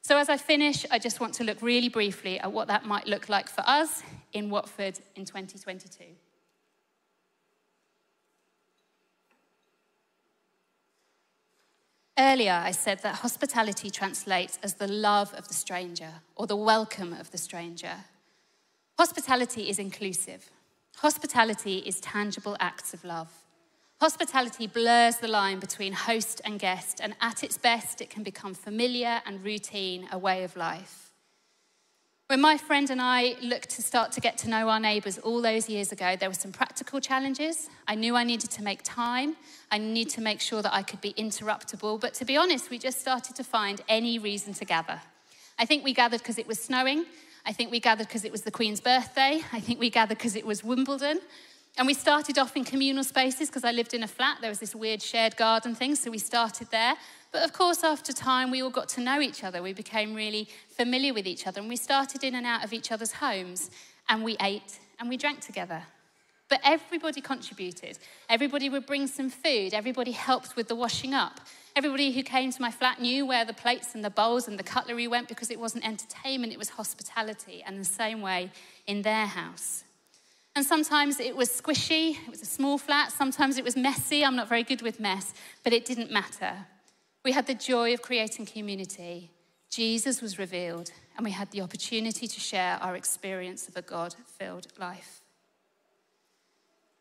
So, 0.02 0.18
as 0.18 0.30
I 0.30 0.38
finish, 0.38 0.86
I 0.90 0.98
just 0.98 1.20
want 1.20 1.36
to 1.36 1.44
look 1.44 1.62
really 1.62 1.90
briefly 1.90 2.40
at 2.40 2.52
what 2.52 2.68
that 2.68 2.86
might 2.86 3.06
look 3.06 3.30
like 3.30 3.48
for 3.48 3.64
us 3.68 4.02
in 4.34 4.50
Watford 4.50 5.00
in 5.16 5.26
2022. 5.26 6.06
Earlier, 12.18 12.62
I 12.64 12.72
said 12.72 13.00
that 13.04 13.16
hospitality 13.16 13.90
translates 13.90 14.60
as 14.62 14.76
the 14.76 14.88
love 14.88 15.34
of 15.34 15.48
the 15.48 15.54
stranger 15.54 16.10
or 16.36 16.46
the 16.46 16.56
welcome 16.56 17.14
of 17.14 17.32
the 17.32 17.38
stranger. 17.38 17.94
Hospitality 19.00 19.70
is 19.70 19.80
inclusive, 19.80 20.50
hospitality 20.98 21.78
is 21.80 22.00
tangible 22.02 22.58
acts 22.60 22.94
of 22.94 23.04
love. 23.04 23.32
Hospitality 24.02 24.68
blurs 24.68 25.18
the 25.18 25.28
line 25.28 25.60
between 25.60 25.94
host 25.94 26.42
and 26.44 26.60
guest, 26.60 27.00
and 27.02 27.16
at 27.22 27.44
its 27.44 27.58
best, 27.58 28.02
it 28.02 28.10
can 28.10 28.24
become 28.24 28.54
familiar 28.56 29.22
and 29.26 29.44
routine, 29.44 30.08
a 30.12 30.18
way 30.18 30.44
of 30.44 30.56
life. 30.56 31.11
When 32.32 32.40
my 32.40 32.56
friend 32.56 32.90
and 32.90 33.02
I 33.02 33.36
looked 33.42 33.72
to 33.72 33.82
start 33.82 34.14
to 34.14 34.22
get 34.22 34.38
to 34.38 34.50
know 34.50 34.70
our 34.70 34.80
neighbours 34.80 35.18
all 35.18 35.42
those 35.42 35.68
years 35.68 35.92
ago, 35.92 36.16
there 36.16 36.30
were 36.30 36.34
some 36.34 36.54
practical 36.54 37.02
challenges. 37.02 37.68
I 37.90 37.96
knew 37.96 38.16
I 38.16 38.24
needed 38.24 38.50
to 38.52 38.64
make 38.64 38.80
time. 38.86 39.36
I 39.70 39.78
needed 39.78 40.14
to 40.14 40.22
make 40.22 40.40
sure 40.40 40.62
that 40.62 40.74
I 40.74 40.82
could 40.82 41.02
be 41.02 41.12
interruptible. 41.16 42.00
But 42.00 42.14
to 42.14 42.24
be 42.24 42.38
honest, 42.38 42.70
we 42.70 42.80
just 42.80 43.02
started 43.02 43.36
to 43.36 43.44
find 43.44 43.82
any 43.90 44.18
reason 44.18 44.54
to 44.54 44.64
gather. 44.64 45.02
I 45.60 45.66
think 45.66 45.84
we 45.84 45.94
gathered 45.94 46.22
because 46.22 46.38
it 46.38 46.48
was 46.48 46.58
snowing. 46.58 47.04
I 47.46 47.52
think 47.52 47.70
we 47.70 47.82
gathered 47.82 48.08
because 48.08 48.24
it 48.24 48.32
was 48.32 48.44
the 48.44 48.52
Queen's 48.52 48.80
birthday. 48.80 49.42
I 49.52 49.60
think 49.60 49.82
we 49.82 49.90
gathered 49.90 50.18
because 50.18 50.38
it 50.38 50.46
was 50.46 50.64
Wimbledon. 50.64 51.20
And 51.78 51.86
we 51.86 51.94
started 51.94 52.38
off 52.38 52.56
in 52.56 52.64
communal 52.64 53.04
spaces 53.04 53.50
because 53.50 53.66
I 53.66 53.74
lived 53.74 53.94
in 53.94 54.04
a 54.04 54.08
flat. 54.08 54.38
There 54.40 54.50
was 54.50 54.60
this 54.60 54.74
weird 54.74 55.02
shared 55.02 55.36
garden 55.36 55.76
thing, 55.76 55.96
so 55.96 56.10
we 56.10 56.18
started 56.18 56.70
there. 56.72 56.96
But 57.32 57.44
of 57.44 57.54
course, 57.54 57.84
after 57.84 58.12
time, 58.12 58.52
we 58.52 58.62
all 58.62 58.70
got 58.70 58.90
to 58.90 59.02
know 59.02 59.22
each 59.22 59.44
other. 59.44 59.62
We 59.62 59.74
became 59.74 60.14
really 60.14 60.50
familiar 60.68 61.14
with 61.14 61.26
each 61.26 61.48
other, 61.48 61.62
and 61.62 61.70
we 61.70 61.78
started 61.78 62.24
in 62.24 62.36
and 62.36 62.46
out 62.46 62.64
of 62.64 62.74
each 62.74 62.92
other's 62.92 63.14
homes, 63.14 63.72
and 64.10 64.24
we 64.24 64.36
ate 64.42 64.80
and 65.00 65.08
we 65.08 65.18
drank 65.18 65.40
together. 65.40 65.84
But 66.50 66.60
everybody 66.66 67.22
contributed. 67.22 67.98
Everybody 68.28 68.68
would 68.68 68.86
bring 68.86 69.08
some 69.08 69.30
food, 69.30 69.74
everybody 69.74 70.12
helped 70.12 70.58
with 70.58 70.68
the 70.68 70.76
washing 70.76 71.14
up. 71.14 71.40
Everybody 71.78 72.12
who 72.12 72.24
came 72.24 72.52
to 72.52 72.62
my 72.62 72.70
flat 72.70 73.00
knew 73.00 73.26
where 73.26 73.46
the 73.46 73.54
plates 73.54 73.96
and 73.96 74.04
the 74.04 74.10
bowls 74.10 74.50
and 74.50 74.60
the 74.60 74.64
cutlery 74.64 75.08
went 75.08 75.30
because 75.30 75.50
it 75.50 75.58
wasn't 75.58 75.88
entertainment, 75.88 76.52
it 76.52 76.60
was 76.60 76.68
hospitality, 76.68 77.64
and 77.66 77.80
the 77.80 77.86
same 77.86 78.22
way 78.22 78.52
in 78.86 79.04
their 79.04 79.26
house. 79.26 79.86
And 80.54 80.66
sometimes 80.66 81.22
it 81.22 81.38
was 81.38 81.48
squishy, 81.50 82.18
it 82.28 82.30
was 82.30 82.42
a 82.42 82.46
small 82.46 82.78
flat, 82.78 83.14
sometimes 83.14 83.58
it 83.58 83.64
was 83.64 83.78
messy. 83.78 84.26
I'm 84.26 84.36
not 84.36 84.50
very 84.50 84.64
good 84.64 84.82
with 84.82 85.00
mess, 85.00 85.34
but 85.64 85.72
it 85.72 85.86
didn't 85.86 86.12
matter. 86.12 86.66
We 87.24 87.34
had 87.34 87.46
the 87.46 87.54
joy 87.54 87.94
of 87.94 88.02
creating 88.02 88.48
community. 88.48 89.32
Jesus 89.70 90.22
was 90.22 90.40
revealed, 90.40 90.92
and 91.16 91.24
we 91.24 91.32
had 91.32 91.52
the 91.52 91.62
opportunity 91.62 92.28
to 92.28 92.40
share 92.40 92.80
our 92.82 92.96
experience 92.96 93.68
of 93.68 93.78
a 93.78 93.82
God 93.82 94.16
filled 94.26 94.68
life. 94.80 95.22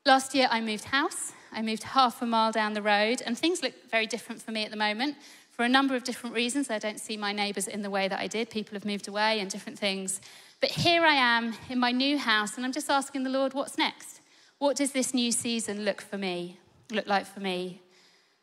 Last 0.05 0.35
year, 0.35 0.49
I 0.51 0.61
moved 0.61 0.85
house. 0.85 1.33
I 1.53 1.63
moved 1.63 1.83
half 1.83 2.23
a 2.23 2.27
mile 2.27 2.53
down 2.53 2.75
the 2.75 2.83
road, 2.83 3.23
and 3.25 3.37
things 3.37 3.63
look 3.63 3.73
very 3.91 4.07
different 4.07 4.43
for 4.43 4.51
me 4.51 4.65
at 4.65 4.71
the 4.71 4.77
moment 4.77 5.17
for 5.51 5.65
a 5.65 5.69
number 5.69 5.95
of 5.95 6.05
different 6.05 6.35
reasons. 6.35 6.71
I 6.71 6.79
don't 6.79 7.01
see 7.01 7.17
my 7.17 7.33
neighbours 7.33 7.67
in 7.67 7.83
the 7.83 7.91
way 7.91 8.09
that 8.09 8.19
I 8.19 8.27
did. 8.27 8.51
People 8.51 8.75
have 8.75 8.85
moved 8.85 9.09
away 9.09 9.41
and 9.41 9.51
different 9.51 9.79
things. 9.79 10.21
But 10.61 10.71
here 10.71 11.03
I 11.03 11.15
am 11.15 11.55
in 11.69 11.79
my 11.79 11.93
new 11.93 12.19
house, 12.19 12.57
and 12.57 12.65
I'm 12.65 12.73
just 12.73 12.91
asking 12.91 13.25
the 13.25 13.31
Lord, 13.31 13.53
what's 13.53 13.77
next? 13.77 14.21
What 14.59 14.77
does 14.77 14.93
this 14.93 15.13
new 15.13 15.33
season 15.33 15.85
look 15.85 16.01
for 16.01 16.19
me? 16.19 16.59
Look 16.91 17.07
like 17.07 17.27
for 17.27 17.41
me? 17.41 17.81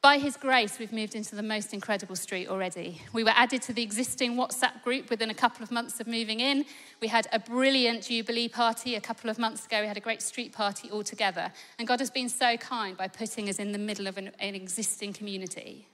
By 0.01 0.19
His 0.19 0.37
grace, 0.37 0.77
we've 0.77 0.93
moved 0.93 1.15
into 1.15 1.35
the 1.35 1.43
most 1.43 1.73
incredible 1.73 2.15
street 2.15 2.47
already. 2.47 3.01
We 3.13 3.23
were 3.23 3.33
added 3.35 3.63
to 3.63 3.73
the 3.73 3.81
existing 3.81 4.35
WhatsApp 4.35 4.83
group 4.83 5.09
within 5.09 5.31
a 5.31 5.33
couple 5.33 5.63
of 5.63 5.71
months 5.71 5.99
of 5.99 6.07
moving 6.07 6.39
in. 6.39 6.65
We 7.01 7.07
had 7.07 7.27
a 7.33 7.39
brilliant 7.39 8.03
Jubilee 8.03 8.47
party 8.47 8.95
a 8.95 9.01
couple 9.01 9.29
of 9.29 9.39
months 9.39 9.65
ago. 9.65 9.81
We 9.81 9.87
had 9.87 9.97
a 9.97 10.01
great 10.01 10.21
street 10.21 10.53
party 10.53 10.89
all 10.91 11.03
together. 11.03 11.51
And 11.79 11.87
God 11.87 11.99
has 11.99 12.11
been 12.11 12.29
so 12.29 12.57
kind 12.57 12.95
by 12.95 13.07
putting 13.07 13.49
us 13.49 13.57
in 13.57 13.71
the 13.71 13.79
middle 13.79 14.07
of 14.07 14.17
an, 14.17 14.31
an 14.39 14.53
existing 14.53 15.13
community. 15.13 15.87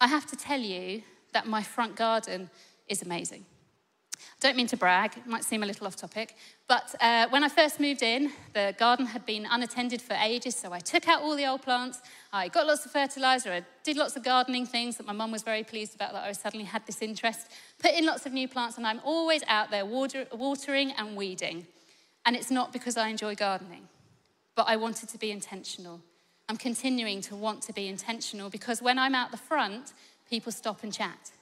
I 0.00 0.08
have 0.08 0.26
to 0.26 0.36
tell 0.36 0.60
you 0.60 1.02
that 1.32 1.46
my 1.46 1.62
front 1.62 1.96
garden 1.96 2.50
is 2.88 3.02
amazing. 3.02 3.46
Don't 4.40 4.56
mean 4.56 4.66
to 4.68 4.76
brag, 4.76 5.16
it 5.16 5.26
might 5.26 5.44
seem 5.44 5.62
a 5.62 5.66
little 5.66 5.86
off 5.86 5.96
topic, 5.96 6.36
but 6.68 6.94
uh, 7.00 7.26
when 7.30 7.44
I 7.44 7.48
first 7.48 7.80
moved 7.80 8.02
in, 8.02 8.32
the 8.54 8.74
garden 8.78 9.06
had 9.06 9.24
been 9.24 9.46
unattended 9.50 10.02
for 10.02 10.14
ages, 10.14 10.54
so 10.56 10.72
I 10.72 10.78
took 10.80 11.08
out 11.08 11.22
all 11.22 11.36
the 11.36 11.46
old 11.46 11.62
plants, 11.62 12.00
I 12.32 12.48
got 12.48 12.66
lots 12.66 12.84
of 12.84 12.92
fertilizer, 12.92 13.52
I 13.52 13.62
did 13.84 13.96
lots 13.96 14.16
of 14.16 14.24
gardening 14.24 14.66
things 14.66 14.96
that 14.96 15.06
my 15.06 15.12
mum 15.12 15.32
was 15.32 15.42
very 15.42 15.64
pleased 15.64 15.94
about 15.94 16.12
that 16.12 16.24
I 16.24 16.32
suddenly 16.32 16.66
had 16.66 16.86
this 16.86 17.02
interest, 17.02 17.48
put 17.78 17.92
in 17.92 18.04
lots 18.04 18.26
of 18.26 18.32
new 18.32 18.48
plants, 18.48 18.76
and 18.76 18.86
I'm 18.86 19.00
always 19.04 19.42
out 19.48 19.70
there 19.70 19.86
water, 19.86 20.26
watering 20.32 20.92
and 20.92 21.16
weeding. 21.16 21.66
And 22.24 22.34
it's 22.34 22.50
not 22.50 22.72
because 22.72 22.96
I 22.96 23.08
enjoy 23.08 23.36
gardening, 23.36 23.88
but 24.56 24.66
I 24.68 24.76
wanted 24.76 25.08
to 25.10 25.18
be 25.18 25.30
intentional. 25.30 26.00
I'm 26.48 26.56
continuing 26.56 27.20
to 27.22 27.36
want 27.36 27.62
to 27.62 27.72
be 27.72 27.88
intentional 27.88 28.50
because 28.50 28.82
when 28.82 28.98
I'm 28.98 29.14
out 29.14 29.30
the 29.30 29.36
front, 29.36 29.92
people 30.28 30.50
stop 30.52 30.82
and 30.82 30.92
chat 30.92 31.32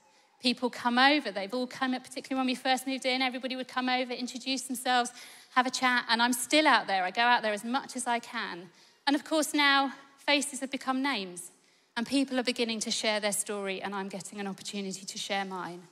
people 0.44 0.68
come 0.68 0.98
over. 0.98 1.30
They've 1.30 1.54
all 1.54 1.66
come, 1.66 1.92
particularly 1.98 2.38
when 2.38 2.46
we 2.46 2.54
first 2.54 2.86
moved 2.86 3.06
in, 3.06 3.22
everybody 3.22 3.56
would 3.56 3.66
come 3.66 3.88
over, 3.88 4.12
introduce 4.12 4.64
themselves, 4.64 5.10
have 5.54 5.66
a 5.66 5.70
chat, 5.70 6.04
and 6.10 6.20
I'm 6.20 6.34
still 6.34 6.66
out 6.66 6.86
there. 6.86 7.02
I 7.02 7.10
go 7.10 7.22
out 7.22 7.40
there 7.40 7.54
as 7.54 7.64
much 7.64 7.96
as 7.96 8.06
I 8.06 8.18
can. 8.18 8.68
And 9.06 9.16
of 9.16 9.24
course, 9.24 9.54
now 9.54 9.94
faces 10.18 10.60
have 10.60 10.70
become 10.70 11.02
names, 11.02 11.50
and 11.96 12.06
people 12.06 12.38
are 12.38 12.42
beginning 12.42 12.80
to 12.80 12.90
share 12.90 13.20
their 13.20 13.32
story, 13.32 13.80
and 13.80 13.94
I'm 13.94 14.10
getting 14.10 14.38
an 14.38 14.46
opportunity 14.46 15.06
to 15.06 15.18
share 15.18 15.46
mine. 15.46 15.82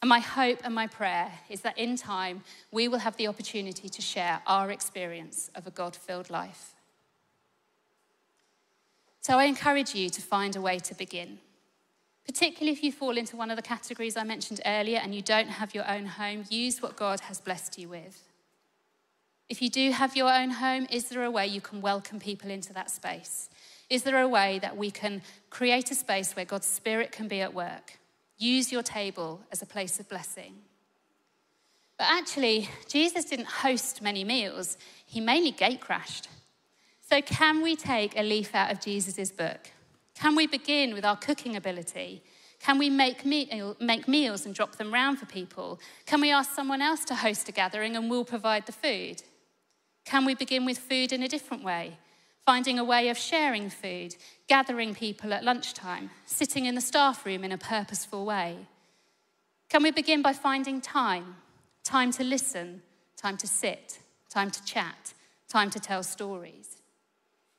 And 0.00 0.08
my 0.08 0.20
hope 0.20 0.60
and 0.62 0.76
my 0.76 0.86
prayer 0.86 1.32
is 1.50 1.62
that 1.62 1.76
in 1.76 1.96
time, 1.96 2.44
we 2.70 2.86
will 2.86 3.00
have 3.00 3.16
the 3.16 3.26
opportunity 3.26 3.88
to 3.88 4.00
share 4.00 4.40
our 4.46 4.70
experience 4.70 5.50
of 5.56 5.66
a 5.66 5.72
God 5.72 5.96
filled 5.96 6.30
life. 6.30 6.76
So 9.22 9.40
I 9.40 9.46
encourage 9.46 9.92
you 9.96 10.08
to 10.08 10.22
find 10.22 10.54
a 10.54 10.60
way 10.60 10.78
to 10.78 10.94
begin 10.94 11.40
particularly 12.28 12.72
if 12.72 12.84
you 12.84 12.92
fall 12.92 13.16
into 13.16 13.36
one 13.36 13.50
of 13.50 13.56
the 13.56 13.62
categories 13.62 14.14
I 14.14 14.22
mentioned 14.22 14.60
earlier 14.66 14.98
and 14.98 15.14
you 15.14 15.22
don't 15.22 15.48
have 15.48 15.74
your 15.74 15.90
own 15.90 16.04
home, 16.04 16.44
use 16.50 16.82
what 16.82 16.94
God 16.94 17.20
has 17.20 17.40
blessed 17.40 17.78
you 17.78 17.88
with. 17.88 18.22
If 19.48 19.62
you 19.62 19.70
do 19.70 19.92
have 19.92 20.14
your 20.14 20.30
own 20.30 20.50
home, 20.50 20.86
is 20.90 21.08
there 21.08 21.24
a 21.24 21.30
way 21.30 21.46
you 21.46 21.62
can 21.62 21.80
welcome 21.80 22.20
people 22.20 22.50
into 22.50 22.74
that 22.74 22.90
space? 22.90 23.48
Is 23.88 24.02
there 24.02 24.20
a 24.20 24.28
way 24.28 24.58
that 24.58 24.76
we 24.76 24.90
can 24.90 25.22
create 25.48 25.90
a 25.90 25.94
space 25.94 26.36
where 26.36 26.44
God's 26.44 26.66
Spirit 26.66 27.12
can 27.12 27.28
be 27.28 27.40
at 27.40 27.54
work? 27.54 27.98
Use 28.36 28.70
your 28.70 28.82
table 28.82 29.40
as 29.50 29.62
a 29.62 29.66
place 29.66 29.98
of 29.98 30.06
blessing. 30.10 30.52
But 31.96 32.08
actually, 32.10 32.68
Jesus 32.88 33.24
didn't 33.24 33.46
host 33.46 34.02
many 34.02 34.22
meals, 34.22 34.76
he 35.06 35.22
mainly 35.22 35.50
gate 35.50 35.80
crashed. 35.80 36.28
So, 37.08 37.22
can 37.22 37.62
we 37.62 37.74
take 37.74 38.18
a 38.18 38.22
leaf 38.22 38.54
out 38.54 38.70
of 38.70 38.82
Jesus' 38.82 39.32
book? 39.32 39.70
Can 40.18 40.34
we 40.34 40.48
begin 40.48 40.94
with 40.94 41.04
our 41.04 41.16
cooking 41.16 41.54
ability? 41.54 42.24
Can 42.58 42.76
we 42.76 42.90
make, 42.90 43.24
make 43.24 44.08
meals 44.08 44.46
and 44.46 44.54
drop 44.54 44.74
them 44.74 44.92
round 44.92 45.20
for 45.20 45.26
people? 45.26 45.78
Can 46.06 46.20
we 46.20 46.32
ask 46.32 46.50
someone 46.52 46.82
else 46.82 47.04
to 47.04 47.14
host 47.14 47.48
a 47.48 47.52
gathering 47.52 47.94
and 47.94 48.10
we'll 48.10 48.24
provide 48.24 48.66
the 48.66 48.72
food? 48.72 49.22
Can 50.04 50.24
we 50.24 50.34
begin 50.34 50.64
with 50.64 50.76
food 50.76 51.12
in 51.12 51.22
a 51.22 51.28
different 51.28 51.62
way? 51.62 51.98
Finding 52.44 52.80
a 52.80 52.84
way 52.84 53.10
of 53.10 53.16
sharing 53.16 53.70
food, 53.70 54.16
gathering 54.48 54.92
people 54.92 55.32
at 55.32 55.44
lunchtime, 55.44 56.10
sitting 56.26 56.64
in 56.64 56.74
the 56.74 56.80
staff 56.80 57.24
room 57.24 57.44
in 57.44 57.52
a 57.52 57.58
purposeful 57.58 58.26
way? 58.26 58.56
Can 59.68 59.84
we 59.84 59.92
begin 59.92 60.20
by 60.20 60.32
finding 60.32 60.80
time? 60.80 61.36
Time 61.84 62.10
to 62.12 62.24
listen, 62.24 62.82
time 63.16 63.36
to 63.36 63.46
sit, 63.46 64.00
time 64.28 64.50
to 64.50 64.64
chat, 64.64 65.14
time 65.48 65.70
to 65.70 65.78
tell 65.78 66.02
stories? 66.02 66.77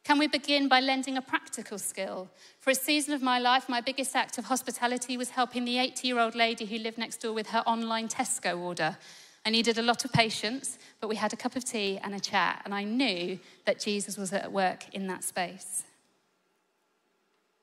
Can 0.10 0.18
we 0.18 0.26
begin 0.26 0.68
by 0.68 0.80
lending 0.80 1.18
a 1.18 1.22
practical 1.22 1.78
skill? 1.78 2.30
For 2.62 2.72
a 2.72 2.76
season 2.76 3.14
of 3.14 3.22
my 3.22 3.38
life, 3.38 3.70
my 3.70 3.80
biggest 3.80 4.16
act 4.16 4.40
of 4.40 4.46
hospitality 4.46 5.18
was 5.18 5.30
helping 5.30 5.66
the 5.66 5.78
80 5.78 6.08
year 6.08 6.18
old 6.18 6.34
lady 6.34 6.66
who 6.66 6.80
lived 6.80 6.98
next 6.98 7.18
door 7.18 7.32
with 7.32 7.50
her 7.50 7.60
online 7.68 8.08
Tesco 8.08 8.58
order. 8.58 8.98
I 9.46 9.52
needed 9.52 9.78
a 9.78 9.84
lot 9.84 10.04
of 10.06 10.12
patience, 10.12 10.80
but 11.00 11.10
we 11.10 11.16
had 11.16 11.32
a 11.32 11.36
cup 11.36 11.56
of 11.56 11.64
tea 11.64 12.00
and 12.02 12.16
a 12.16 12.20
chat, 12.20 12.64
and 12.66 12.74
I 12.74 12.86
knew 12.86 13.38
that 13.66 13.80
Jesus 13.80 14.18
was 14.18 14.34
at 14.34 14.52
work 14.52 14.86
in 14.96 15.06
that 15.06 15.24
space. 15.24 15.84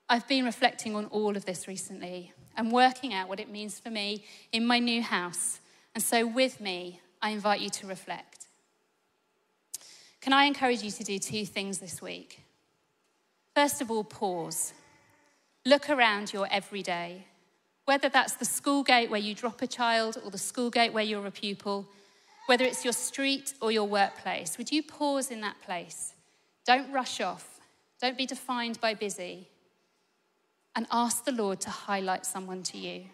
I've 0.08 0.28
been 0.28 0.44
reflecting 0.44 0.94
on 0.94 1.06
all 1.06 1.36
of 1.36 1.46
this 1.46 1.66
recently 1.66 2.32
and 2.56 2.70
working 2.70 3.12
out 3.12 3.28
what 3.28 3.40
it 3.40 3.50
means 3.50 3.80
for 3.80 3.90
me 3.90 4.22
in 4.52 4.64
my 4.64 4.78
new 4.78 5.02
house. 5.02 5.58
And 5.96 6.04
so, 6.04 6.24
with 6.24 6.60
me, 6.60 7.00
I 7.20 7.30
invite 7.30 7.60
you 7.60 7.70
to 7.70 7.88
reflect. 7.88 8.35
Can 10.26 10.32
I 10.32 10.46
encourage 10.46 10.82
you 10.82 10.90
to 10.90 11.04
do 11.04 11.20
two 11.20 11.46
things 11.46 11.78
this 11.78 12.02
week? 12.02 12.40
First 13.54 13.80
of 13.80 13.92
all, 13.92 14.02
pause. 14.02 14.72
Look 15.64 15.88
around 15.88 16.32
your 16.32 16.48
everyday. 16.50 17.26
Whether 17.84 18.08
that's 18.08 18.34
the 18.34 18.44
school 18.44 18.82
gate 18.82 19.08
where 19.08 19.20
you 19.20 19.36
drop 19.36 19.62
a 19.62 19.68
child 19.68 20.20
or 20.24 20.32
the 20.32 20.36
school 20.36 20.68
gate 20.68 20.92
where 20.92 21.04
you're 21.04 21.24
a 21.24 21.30
pupil, 21.30 21.86
whether 22.46 22.64
it's 22.64 22.82
your 22.82 22.92
street 22.92 23.54
or 23.60 23.70
your 23.70 23.86
workplace, 23.86 24.58
would 24.58 24.72
you 24.72 24.82
pause 24.82 25.30
in 25.30 25.42
that 25.42 25.62
place? 25.62 26.14
Don't 26.66 26.90
rush 26.90 27.20
off. 27.20 27.60
Don't 28.02 28.18
be 28.18 28.26
defined 28.26 28.80
by 28.80 28.94
busy. 28.94 29.46
And 30.74 30.88
ask 30.90 31.24
the 31.24 31.30
Lord 31.30 31.60
to 31.60 31.70
highlight 31.70 32.26
someone 32.26 32.64
to 32.64 32.78
you. 32.78 33.04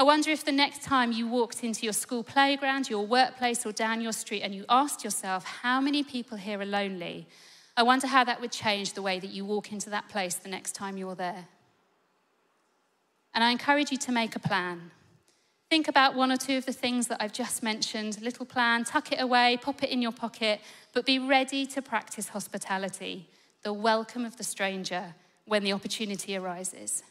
I 0.00 0.02
wonder 0.02 0.30
if 0.30 0.46
the 0.46 0.50
next 0.50 0.80
time 0.80 1.12
you 1.12 1.28
walked 1.28 1.62
into 1.62 1.84
your 1.84 1.92
school 1.92 2.24
playground, 2.24 2.88
your 2.88 3.06
workplace, 3.06 3.66
or 3.66 3.72
down 3.72 4.00
your 4.00 4.14
street 4.14 4.40
and 4.40 4.54
you 4.54 4.64
asked 4.66 5.04
yourself, 5.04 5.44
how 5.44 5.78
many 5.78 6.02
people 6.02 6.38
here 6.38 6.58
are 6.58 6.64
lonely? 6.64 7.28
I 7.76 7.82
wonder 7.82 8.06
how 8.06 8.24
that 8.24 8.40
would 8.40 8.50
change 8.50 8.94
the 8.94 9.02
way 9.02 9.20
that 9.20 9.28
you 9.28 9.44
walk 9.44 9.72
into 9.72 9.90
that 9.90 10.08
place 10.08 10.36
the 10.36 10.48
next 10.48 10.74
time 10.74 10.96
you're 10.96 11.14
there. 11.14 11.48
And 13.34 13.44
I 13.44 13.50
encourage 13.50 13.92
you 13.92 13.98
to 13.98 14.10
make 14.10 14.34
a 14.34 14.38
plan. 14.38 14.90
Think 15.68 15.86
about 15.86 16.14
one 16.14 16.32
or 16.32 16.38
two 16.38 16.56
of 16.56 16.64
the 16.64 16.72
things 16.72 17.08
that 17.08 17.22
I've 17.22 17.34
just 17.34 17.62
mentioned. 17.62 18.22
Little 18.22 18.46
plan, 18.46 18.84
tuck 18.84 19.12
it 19.12 19.20
away, 19.20 19.58
pop 19.60 19.82
it 19.82 19.90
in 19.90 20.00
your 20.00 20.12
pocket, 20.12 20.62
but 20.94 21.04
be 21.04 21.18
ready 21.18 21.66
to 21.66 21.82
practice 21.82 22.30
hospitality, 22.30 23.28
the 23.64 23.74
welcome 23.74 24.24
of 24.24 24.38
the 24.38 24.44
stranger 24.44 25.14
when 25.44 25.62
the 25.62 25.74
opportunity 25.74 26.38
arises. 26.38 27.02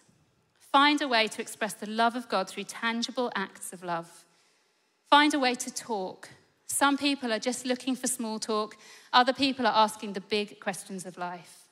Find 0.71 1.01
a 1.01 1.07
way 1.07 1.27
to 1.27 1.41
express 1.41 1.73
the 1.73 1.89
love 1.89 2.15
of 2.15 2.29
God 2.29 2.47
through 2.47 2.65
tangible 2.65 3.31
acts 3.35 3.73
of 3.73 3.83
love. 3.83 4.25
Find 5.09 5.33
a 5.33 5.39
way 5.39 5.55
to 5.55 5.73
talk. 5.73 6.29
Some 6.67 6.97
people 6.97 7.33
are 7.33 7.39
just 7.39 7.65
looking 7.65 7.95
for 7.95 8.07
small 8.07 8.37
talk, 8.37 8.77
other 9.11 9.33
people 9.33 9.65
are 9.65 9.73
asking 9.75 10.13
the 10.13 10.21
big 10.21 10.59
questions 10.59 11.05
of 11.05 11.17
life. 11.17 11.67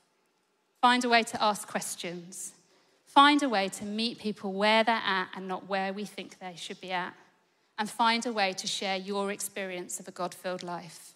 Find 0.81 1.05
a 1.05 1.09
way 1.09 1.21
to 1.23 1.43
ask 1.43 1.67
questions. 1.67 2.53
Find 3.05 3.41
a 3.43 3.49
way 3.49 3.69
to 3.69 3.85
meet 3.85 4.19
people 4.19 4.53
where 4.53 4.83
they're 4.83 4.95
at 4.95 5.29
and 5.35 5.47
not 5.47 5.67
where 5.67 5.93
we 5.93 6.05
think 6.05 6.39
they 6.39 6.55
should 6.55 6.81
be 6.81 6.91
at. 6.91 7.13
And 7.79 7.89
find 7.89 8.25
a 8.25 8.33
way 8.33 8.53
to 8.53 8.65
share 8.65 8.97
your 8.97 9.31
experience 9.31 9.99
of 9.99 10.07
a 10.07 10.11
God 10.11 10.33
filled 10.33 10.63
life. 10.63 11.13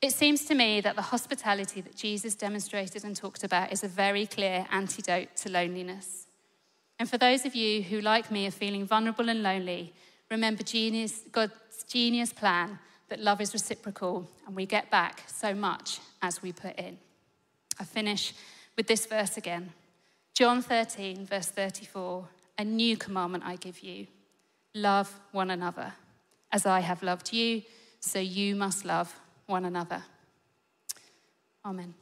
It 0.00 0.12
seems 0.12 0.44
to 0.46 0.54
me 0.56 0.80
that 0.80 0.96
the 0.96 1.02
hospitality 1.02 1.80
that 1.80 1.94
Jesus 1.94 2.34
demonstrated 2.34 3.04
and 3.04 3.14
talked 3.14 3.44
about 3.44 3.72
is 3.72 3.84
a 3.84 3.88
very 3.88 4.26
clear 4.26 4.66
antidote 4.70 5.36
to 5.36 5.48
loneliness. 5.48 6.21
And 7.02 7.10
for 7.10 7.18
those 7.18 7.44
of 7.44 7.56
you 7.56 7.82
who, 7.82 8.00
like 8.00 8.30
me, 8.30 8.46
are 8.46 8.52
feeling 8.52 8.86
vulnerable 8.86 9.28
and 9.28 9.42
lonely, 9.42 9.92
remember 10.30 10.62
genius, 10.62 11.22
God's 11.32 11.82
genius 11.88 12.32
plan 12.32 12.78
that 13.08 13.18
love 13.18 13.40
is 13.40 13.52
reciprocal 13.52 14.30
and 14.46 14.54
we 14.54 14.66
get 14.66 14.88
back 14.88 15.24
so 15.26 15.52
much 15.52 15.98
as 16.22 16.42
we 16.42 16.52
put 16.52 16.78
in. 16.78 16.96
I 17.80 17.82
finish 17.82 18.34
with 18.76 18.86
this 18.86 19.06
verse 19.06 19.36
again. 19.36 19.72
John 20.32 20.62
13, 20.62 21.26
verse 21.26 21.48
34 21.48 22.28
A 22.58 22.64
new 22.64 22.96
commandment 22.96 23.42
I 23.44 23.56
give 23.56 23.80
you 23.80 24.06
love 24.72 25.12
one 25.32 25.50
another. 25.50 25.94
As 26.52 26.66
I 26.66 26.78
have 26.78 27.02
loved 27.02 27.32
you, 27.32 27.62
so 27.98 28.20
you 28.20 28.54
must 28.54 28.84
love 28.84 29.12
one 29.46 29.64
another. 29.64 30.04
Amen. 31.64 31.94